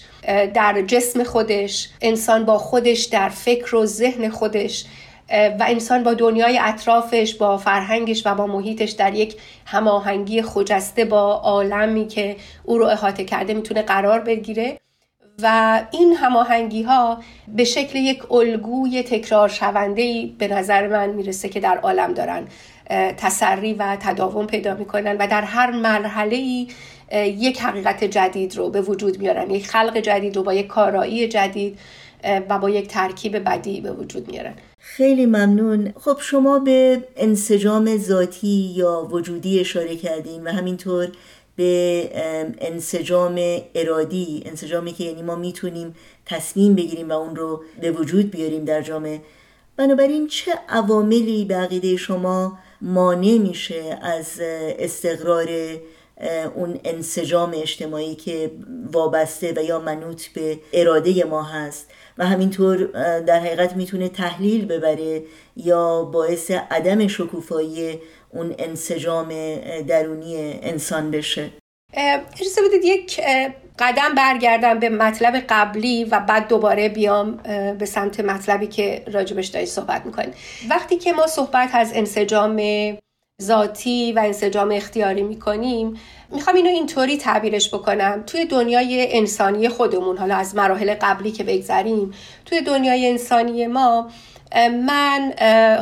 در 0.54 0.82
جسم 0.88 1.24
خودش 1.24 1.90
انسان 2.02 2.46
با 2.46 2.58
خودش 2.58 3.04
در 3.04 3.30
فکر 3.30 3.76
و 3.76 3.86
ذهن 3.86 4.30
خودش 4.30 4.86
و 5.30 5.66
انسان 5.68 6.04
با 6.04 6.14
دنیای 6.14 6.60
اطرافش 6.62 7.36
با 7.36 7.58
فرهنگش 7.58 8.22
و 8.26 8.36
با 8.36 8.48
محیطش 8.48 8.92
در 8.92 9.14
یک 9.14 9.36
هماهنگی 9.66 10.42
خجسته 10.42 11.06
با 11.06 11.34
عالمی 11.34 12.08
که 12.08 12.36
او 12.64 12.78
رو 12.78 12.86
احاطه 12.86 13.24
کرده 13.24 13.54
می‌تونه 13.54 13.82
قرار 13.82 14.20
بگیره. 14.20 14.78
و 15.42 15.82
این 15.92 16.14
هماهنگی 16.14 16.84
ها 16.84 17.20
به 17.48 17.64
شکل 17.64 18.00
یک 18.00 18.32
الگوی 18.32 19.04
تکرار 19.04 19.50
شونده 19.50 20.30
به 20.38 20.48
نظر 20.48 20.88
من 20.88 21.10
می‌رسه 21.10 21.50
که 21.50 21.60
در 21.60 21.78
عالم 21.78 22.14
دارن 22.14 22.48
تسری 23.18 23.74
و 23.74 23.98
تداوم 24.00 24.48
پیدا 24.48 24.74
می‌کنن 24.74 25.18
و 25.18 25.28
در 25.28 25.42
هر 25.42 25.72
مرحله 25.72 26.36
ای 26.36 26.68
یک 27.28 27.62
حقیقت 27.62 28.04
جدید 28.04 28.56
رو 28.56 28.70
به 28.70 28.82
وجود 28.82 29.20
میارن. 29.20 29.52
یک 29.52 29.68
خلق 29.68 29.98
جدید 29.98 30.36
رو 30.36 30.44
با 30.44 30.54
یک 30.54 30.68
کارایی 30.68 31.28
جدید 31.28 31.80
و 32.50 32.60
با 32.60 32.70
یک 32.70 32.88
ترکیب 32.88 33.50
بدی 33.50 33.82
به 33.82 33.92
وجود 33.92 34.32
میارن. 34.32 34.54
خیلی 34.80 35.26
ممنون. 35.26 35.94
خب 36.00 36.18
شما 36.20 36.60
به 36.60 37.04
انسجام 37.18 37.98
ذاتی 37.98 38.74
یا 38.76 39.08
وجودی 39.12 39.60
اشاره 39.60 39.96
کردین 39.96 40.44
و 40.44 40.52
همینطور 40.52 41.08
به 41.56 42.10
انسجام 42.62 43.41
ارادی 43.76 44.43
انسجامی 44.45 44.93
که 44.93 45.03
یعنی 45.03 45.22
ما 45.22 45.36
می‌تونیم 45.36 45.95
تصمیم 46.26 46.76
بگیریم 46.76 47.10
و 47.10 47.14
اون 47.14 47.36
رو 47.36 47.64
به 47.82 47.91
وجود 47.91 48.32
بیاریم 48.32 48.66
در 48.66 48.82
جامعه. 48.82 49.22
بنابراین 49.78 50.28
چه 50.28 50.51
عواملی 50.70 51.45
به 51.45 51.56
عقیده 51.56 51.97
شما 51.97 52.58
مانع 52.82 53.38
میشه 53.38 53.99
از 54.01 54.39
استقرار 54.80 55.47
اون 56.56 56.80
انسجام 56.84 57.51
اجتماعی 57.56 58.16
که 58.16 58.51
وابسته 58.91 59.53
و 59.56 59.64
یا 59.64 59.80
منوط 59.80 60.28
به 60.28 60.60
اراده 60.74 61.24
ما 61.24 61.43
هست؟ 61.43 61.91
و 62.18 62.26
همینطور 62.26 62.84
در 63.20 63.39
حقیقت 63.39 63.76
می‌تونه 63.76 64.10
تحلیل 64.10 64.66
ببره 64.66 65.24
یا 65.58 66.03
باعث 66.03 66.51
عدم 66.51 67.08
شکوفایی 67.08 67.99
اون 68.36 68.56
انسجام 68.60 69.30
درونی 69.88 70.60
انسان 70.62 71.12
بشه. 71.12 71.50
اجازه 71.94 72.62
بدید 72.68 72.86
یک 72.86 73.22
قدم 73.80 74.16
برگردم 74.16 74.80
به 74.80 74.90
مطلب 74.90 75.36
قبلی 75.50 76.04
و 76.04 76.20
بعد 76.20 76.48
دوباره 76.48 76.90
بیام 76.90 77.36
به 77.80 77.86
سمت 77.86 78.20
مطلبی 78.20 78.68
که 78.68 79.04
راجبش 79.14 79.48
دارید 79.48 79.68
صحبت 79.68 80.06
می‌کنیم 80.06 80.34
وقتی 80.70 80.98
که 80.98 81.14
ما 81.14 81.28
صحبت 81.28 81.70
از 81.74 81.92
انسجام 81.96 82.62
ذاتی 83.42 84.14
و 84.14 84.20
انسجام 84.20 84.72
اختیاری 84.72 85.24
می‌کنیم 85.24 86.00
می‌خوام 86.30 86.56
اینو 86.56 86.70
اینطوری 86.70 87.18
تعبیرش 87.18 87.74
بکنم. 87.74 88.24
توی 88.28 88.46
دنیای 88.46 89.18
انسانی 89.18 89.70
خودمون 89.70 90.18
حالا 90.18 90.36
از 90.36 90.56
مراحل 90.56 90.96
قبلی 91.02 91.32
که 91.32 91.44
بگذریم 91.44 92.14
توی 92.46 92.62
دنیای 92.62 93.08
انسانی 93.08 93.68
ما 93.68 94.12
من 94.86 95.34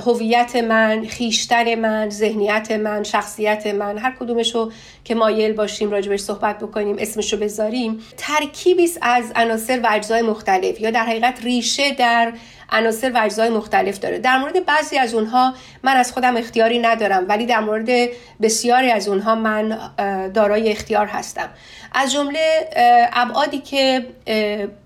هویت 0.05 0.55
من 0.55 1.05
خیشتن 1.05 1.75
من 1.75 2.09
ذهنیت 2.09 2.71
من 2.71 3.03
شخصیت 3.03 3.67
من 3.67 3.97
هر 3.97 4.15
کدومشو 4.19 4.71
که 5.03 5.15
مایل 5.15 5.53
باشیم 5.53 5.91
راجبش 5.91 6.19
صحبت 6.19 6.59
بکنیم 6.59 6.95
اسمشو 6.99 7.37
بذاریم 7.37 8.01
ترکیبی 8.17 8.89
از 9.01 9.31
عناصر 9.35 9.79
و 9.83 9.87
اجزای 9.91 10.21
مختلف 10.21 10.81
یا 10.81 10.91
در 10.91 11.05
حقیقت 11.05 11.43
ریشه 11.43 11.93
در 11.93 12.33
عناصر 12.73 13.11
و 13.11 13.17
اجزای 13.17 13.49
مختلف 13.49 13.99
داره. 13.99 14.19
در 14.19 14.37
مورد 14.37 14.65
بعضی 14.65 14.97
از 14.97 15.13
اونها 15.13 15.53
من 15.83 15.97
از 15.97 16.11
خودم 16.11 16.37
اختیاری 16.37 16.79
ندارم 16.79 17.25
ولی 17.27 17.45
در 17.45 17.59
مورد 17.59 18.09
بسیاری 18.41 18.91
از 18.91 19.07
اونها 19.07 19.35
من 19.35 19.77
دارای 20.33 20.71
اختیار 20.71 21.05
هستم. 21.05 21.49
از 21.95 22.11
جمله 22.11 22.69
ابعادی 23.13 23.59
که 23.59 24.05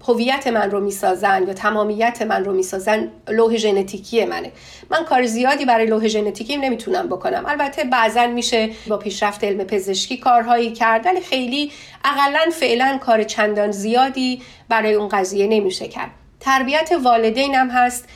هویت 0.07 0.47
من 0.47 0.71
رو 0.71 0.79
می‌سازن 0.79 1.47
یا 1.47 1.53
تمامیت 1.53 2.21
من 2.21 2.45
رو 2.45 2.53
می‌سازن 2.53 3.07
لوح 3.29 3.57
ژنتیکی 3.57 4.25
منه. 4.25 4.51
من 4.91 5.03
کار 5.03 5.25
زیادی 5.25 5.65
برای 5.65 5.85
لوح 5.85 6.07
ژنتیکی 6.07 6.57
نمی‌تونم 6.57 7.07
بکنم. 7.07 7.43
البته 7.47 7.83
بعضا 7.83 8.27
میشه 8.27 8.69
با 8.87 8.97
پیشرفت 8.97 9.43
علم 9.43 9.63
پزشکی 9.63 10.17
کارهایی 10.17 10.71
کرد 10.73 11.05
ولی 11.05 11.21
خیلی 11.21 11.71
اقلا 12.05 12.51
فعلا 12.53 12.97
کار 13.01 13.23
چندان 13.23 13.71
زیادی 13.71 14.41
برای 14.69 14.93
اون 14.93 15.07
قضیه 15.07 15.47
نمیشه 15.47 15.87
کرد. 15.87 16.11
تربیت 16.39 16.91
والدینم 17.03 17.69
هست 17.69 18.09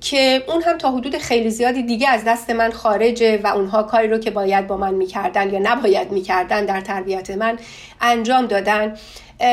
که 0.00 0.44
اون 0.48 0.62
هم 0.62 0.78
تا 0.78 0.90
حدود 0.90 1.18
خیلی 1.18 1.50
زیادی 1.50 1.82
دیگه 1.82 2.08
از 2.08 2.24
دست 2.24 2.50
من 2.50 2.70
خارجه 2.70 3.40
و 3.44 3.46
اونها 3.46 3.82
کاری 3.82 4.08
رو 4.08 4.18
که 4.18 4.30
باید 4.30 4.66
با 4.66 4.76
من 4.76 4.94
می‌کردن 4.94 5.50
یا 5.50 5.58
نباید 5.62 6.12
می‌کردن 6.12 6.64
در 6.64 6.80
تربیت 6.80 7.30
من 7.30 7.58
انجام 8.00 8.46
دادن. 8.46 8.96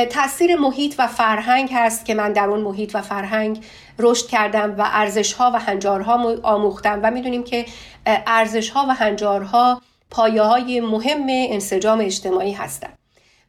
تاثیر 0.10 0.56
محیط 0.56 0.96
و 0.98 1.08
فرهنگ 1.08 1.70
هست 1.74 2.06
که 2.06 2.14
من 2.14 2.34
در 2.34 2.46
اون 2.46 2.60
محیط 2.60 2.96
و 2.96 3.02
فرهنگ 3.02 3.64
رشد 4.00 4.28
کردم 4.28 4.76
و 4.78 4.90
ارزش 4.94 5.34
ها 5.34 5.52
و 5.54 5.60
هنجارها 5.60 6.36
آموختم 6.44 7.00
و 7.04 7.12
می‌دونیم 7.12 7.44
که 7.44 7.66
ارزش 8.06 8.70
ها 8.70 8.86
و 8.90 8.94
هنجارها 8.94 9.82
پایه 10.12 10.42
های 10.42 10.80
مهم 10.80 11.26
انسجام 11.30 12.00
اجتماعی 12.00 12.52
هستند 12.52 12.98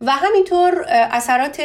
و 0.01 0.11
همینطور 0.11 0.85
اثرات 0.89 1.61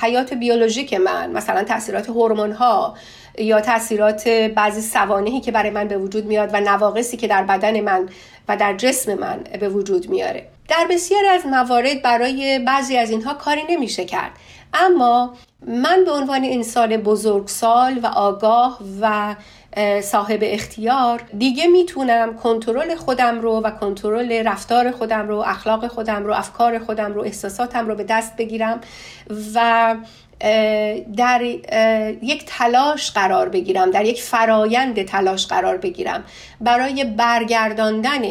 حیات 0.00 0.34
بیولوژیک 0.34 0.94
من 0.94 1.30
مثلا 1.30 1.64
تاثیرات 1.64 2.08
هورمون 2.08 2.52
ها 2.52 2.94
یا 3.38 3.60
تاثیرات 3.60 4.28
بعضی 4.28 4.80
سوانهی 4.80 5.40
که 5.40 5.52
برای 5.52 5.70
من 5.70 5.88
به 5.88 5.98
وجود 5.98 6.26
میاد 6.26 6.50
و 6.52 6.60
نواقصی 6.60 7.16
که 7.16 7.28
در 7.28 7.42
بدن 7.42 7.80
من 7.80 8.08
و 8.48 8.56
در 8.56 8.76
جسم 8.76 9.14
من 9.14 9.44
به 9.60 9.68
وجود 9.68 10.08
میاره. 10.08 10.48
در 10.68 10.86
بسیاری 10.90 11.26
از 11.26 11.46
موارد 11.46 12.02
برای 12.02 12.58
بعضی 12.58 12.96
از 12.96 13.10
اینها 13.10 13.34
کاری 13.34 13.62
نمیشه 13.70 14.04
کرد. 14.04 14.30
اما 14.74 15.34
من 15.66 16.04
به 16.04 16.12
عنوان 16.12 16.44
انسان 16.44 16.96
بزرگسال 16.96 18.00
و 18.02 18.06
آگاه 18.06 18.78
و 19.00 19.34
صاحب 20.00 20.38
اختیار. 20.42 21.22
دیگه 21.38 21.66
می‌تونم 21.66 22.36
کنترل 22.36 22.94
خودم 22.94 23.40
رو 23.40 23.60
و 23.60 23.70
کنترل 23.70 24.32
رفتار 24.46 24.90
خودم 24.90 25.28
رو 25.28 25.36
اخلاق 25.36 25.86
خودم 25.88 26.24
رو 26.24 26.32
افکار 26.32 26.78
خودم 26.78 27.14
رو 27.14 27.22
احساساتم 27.22 27.88
رو 27.88 27.94
به 27.94 28.04
دست 28.04 28.36
بگیرم 28.36 28.80
و 29.54 29.96
در 31.16 31.42
یک 32.22 32.44
تلاش 32.46 33.10
قرار 33.10 33.48
بگیرم 33.48 33.90
در 33.90 34.04
یک 34.04 34.22
فرایند 34.22 35.02
تلاش 35.02 35.46
قرار 35.46 35.76
بگیرم. 35.76 36.24
برای 36.60 37.04
برگرداندن 37.04 38.22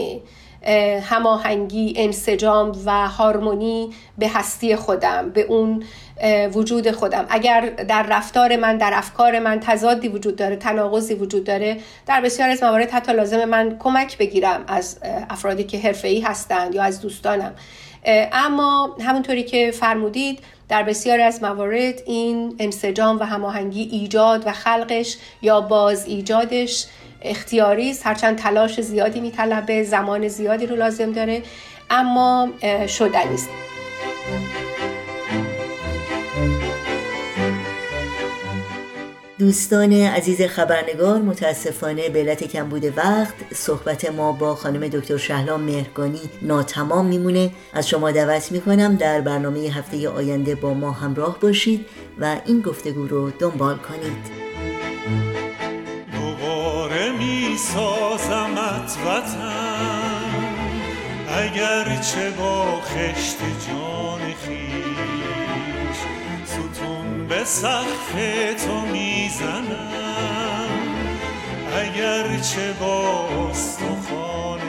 هماهنگی 1.02 1.94
انسجام 1.98 2.72
و 2.86 3.08
هارمونی 3.08 3.90
به 4.18 4.30
هستی 4.30 4.76
خودم 4.76 5.30
به 5.30 5.42
اون 5.42 5.84
وجود 6.54 6.92
خودم. 6.92 7.26
اگر 7.30 7.70
در 7.70 8.04
رفتار 8.04 8.56
من 8.56 8.78
در 8.78 8.92
افکار 8.94 9.40
من 9.40 9.60
تضادی 9.60 10.08
وجود 10.08 10.36
داره 10.36 10.56
تناقضی 10.56 11.14
وجود 11.14 11.44
داره 11.44 11.78
در 12.08 12.22
بسیار 12.22 12.50
از 12.50 12.64
موارد 12.64 12.92
حتی 12.92 13.14
لازم 13.14 13.46
من 13.46 13.78
کمک 13.80 14.18
بگیرم 14.18 14.64
از 14.68 15.00
افرادی 15.30 15.64
که 15.64 15.80
حرفه‌ای 15.80 16.22
هستند 16.22 16.76
یا 16.76 16.84
از 16.84 17.02
دوستانم. 17.02 17.54
اما 18.34 18.98
همونطوری 19.02 19.44
که 19.44 19.72
فرمودید 19.72 20.40
در 20.70 20.84
بسیاری 20.84 21.22
از 21.22 21.44
موارد 21.44 22.02
این 22.06 22.56
انسجام 22.60 23.20
و 23.20 23.24
هماهنگی 23.24 23.90
ایجاد 23.92 24.48
و 24.48 24.52
خلقش 24.52 25.18
یا 25.42 25.62
باز 25.62 26.06
ایجادش 26.08 26.86
اختیاری 27.22 27.90
است. 27.90 28.08
هرچند 28.08 28.38
تلاش 28.38 28.82
زیادی 28.82 29.20
میطلبه 29.20 29.84
زمان 29.84 30.28
زیادی 30.28 30.66
رو 30.66 30.76
لازم 30.76 31.12
داره 31.12 31.42
اما 31.90 32.50
شدنی 32.88 33.34
است. 33.34 33.50
دوستان 39.40 39.94
عزیز 39.94 40.42
خبرنگار 40.42 41.22
متاسفانه 41.22 42.10
به 42.10 42.20
علت 42.20 42.44
کمبود 42.44 42.98
وقت 42.98 43.34
صحبت 43.54 44.12
ما 44.12 44.32
با 44.32 44.56
خانم 44.56 44.88
دکتر 44.88 45.18
شهلا 45.18 45.58
مهرگانی 45.58 46.20
ناتمام 46.42 47.06
میمونه. 47.06 47.52
از 47.74 47.90
شما 47.90 48.12
دعوت 48.12 48.52
می‌کنم 48.52 48.96
در 48.96 49.22
برنامه 49.22 49.60
هفته 49.60 50.10
آینده 50.10 50.56
با 50.56 50.74
ما 50.74 50.92
همراه 50.92 51.40
باشید 51.40 51.86
و 52.20 52.38
این 52.46 52.62
گفتگو 52.62 53.08
رو 53.08 53.32
دنبال 53.32 53.78
کنید. 53.78 54.46
دوباره 56.14 57.12
میسازمت 57.12 58.98
وطن 59.06 60.26
اگر 61.30 62.02
چه 62.02 62.32
با 62.32 62.82
خشت 62.82 63.38
جان 63.68 64.06
ستون 64.46 64.75
به 67.30 67.44
سقف 67.44 68.14
تو 68.66 68.82
می‌زنم. 68.82 70.70
اگر 71.78 72.40
چه 72.40 72.74
با 72.80 73.28
استخوان 73.50 74.65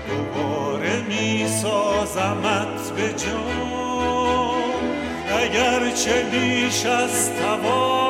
دوباره 0.08 1.02
می 1.02 1.48
سازمت 1.48 2.92
به 2.96 3.14
جان. 3.14 4.58
اگر 5.40 5.92
چه 5.92 6.24
بیش 6.24 6.86
از 6.86 7.32
توان 7.34 8.07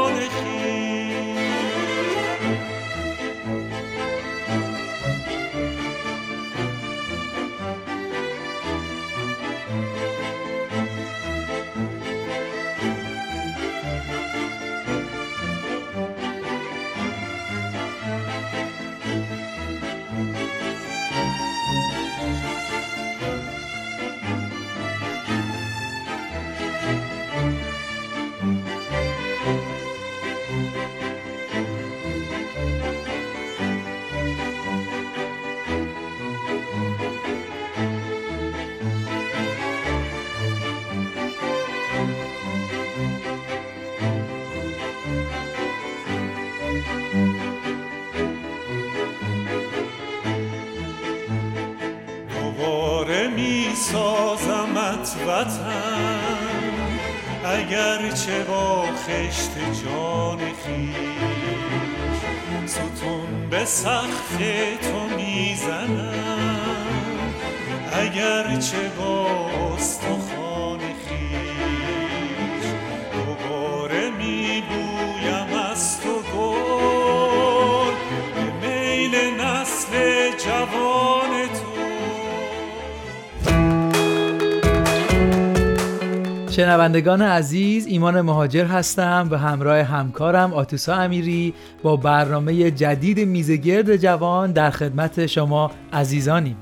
سقف 63.68 64.38
تو 64.82 65.16
می‌زنم. 65.16 66.88
اگر 67.94 68.56
چه 68.56 68.90
با 68.98 69.17
شنوندگان 86.58 87.22
عزیز 87.22 87.88
ایمان 87.88 88.22
مهاجر 88.22 88.66
هستم 88.66 89.30
به 89.30 89.38
همراه 89.38 89.82
همکارم 89.82 90.54
آتوسا 90.54 90.94
امیری 90.96 91.54
با 91.84 91.96
برنامه 91.96 92.72
جدید 92.72 93.20
میزگرد 93.20 93.96
جوان 93.96 94.52
در 94.52 94.70
خدمت 94.70 95.26
شما 95.26 95.72
عزیزانیم. 95.94 96.58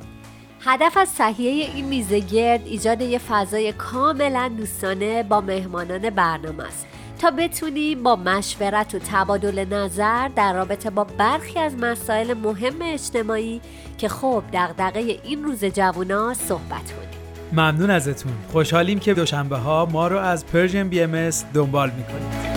هدف 0.62 0.98
از 0.98 1.16
تهیه 1.16 1.66
این 1.76 1.86
میزگرد 1.86 2.61
ایجاد 2.66 3.02
یه 3.02 3.18
فضای 3.18 3.72
کاملا 3.72 4.52
دوستانه 4.58 5.24
با 5.24 5.41
مهمانان 5.41 6.10
برنامه 6.10 6.64
است. 6.64 6.86
تا 7.20 7.32
بتونیم 7.32 8.04
با 8.04 8.16
مشورت 8.16 8.96
و 8.96 9.00
تبادل 9.00 9.66
نظر 9.74 10.28
در 10.28 10.54
رابطه 10.54 10.89
با 10.89 11.04
برخی 11.04 11.60
از 11.60 11.76
مسائل 11.76 12.34
مهم 12.34 12.82
اجتماعی 12.82 13.62
که 13.98 14.10
خب 14.10 14.43
دغدغه 14.54 15.20
این 15.24 15.43
روز 15.43 15.66
جوونا 15.66 16.34
صحبت 16.34 16.91
کنیم. 16.91 17.24
ممنون 17.52 17.89
ازتون. 17.89 18.34
خوشحالیم 18.52 19.00
که 19.00 19.14
دوشنبه 19.14 19.58
ها 19.58 19.86
ما 19.86 20.08
رو 20.08 20.18
از 20.18 20.46
Persian 20.45 20.89
BMS 20.89 21.30
دنبال 21.54 21.91
می‌کنید. 21.91 22.56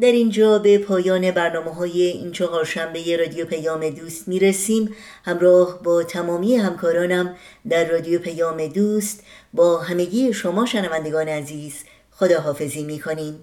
در 0.00 0.12
اینجا 0.12 0.58
به 0.58 0.78
پایان 0.78 1.30
برنامه 1.30 1.74
های 1.74 2.02
این 2.02 2.32
چهارشنبه 2.32 3.16
رادیو 3.16 3.46
پیام 3.46 3.90
دوست 3.90 4.28
می‌رسیم. 4.28 4.94
همراه 5.24 5.82
با 5.82 6.02
تمامی 6.02 6.56
همکارانم 6.56 7.34
در 7.68 7.90
رادیو 7.90 8.18
پیام 8.18 8.66
دوست 8.66 9.24
با 9.52 9.78
همگی 9.78 10.32
شما 10.32 10.66
شنوندگان 10.66 11.28
عزیز 11.28 11.74
خداحافظی 12.10 12.84
می‌کنیم. 12.84 13.34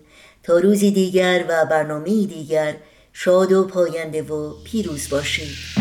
تا 0.44 0.58
روزی 0.58 0.92
دیگر 0.92 1.46
و 1.50 1.66
برنامه 1.66 2.26
دیگر 2.26 2.76
شاد 3.14 3.52
و 3.52 3.64
پاینده 3.64 4.22
و 4.22 4.54
پیروز 4.64 5.10
باشید. 5.10 5.79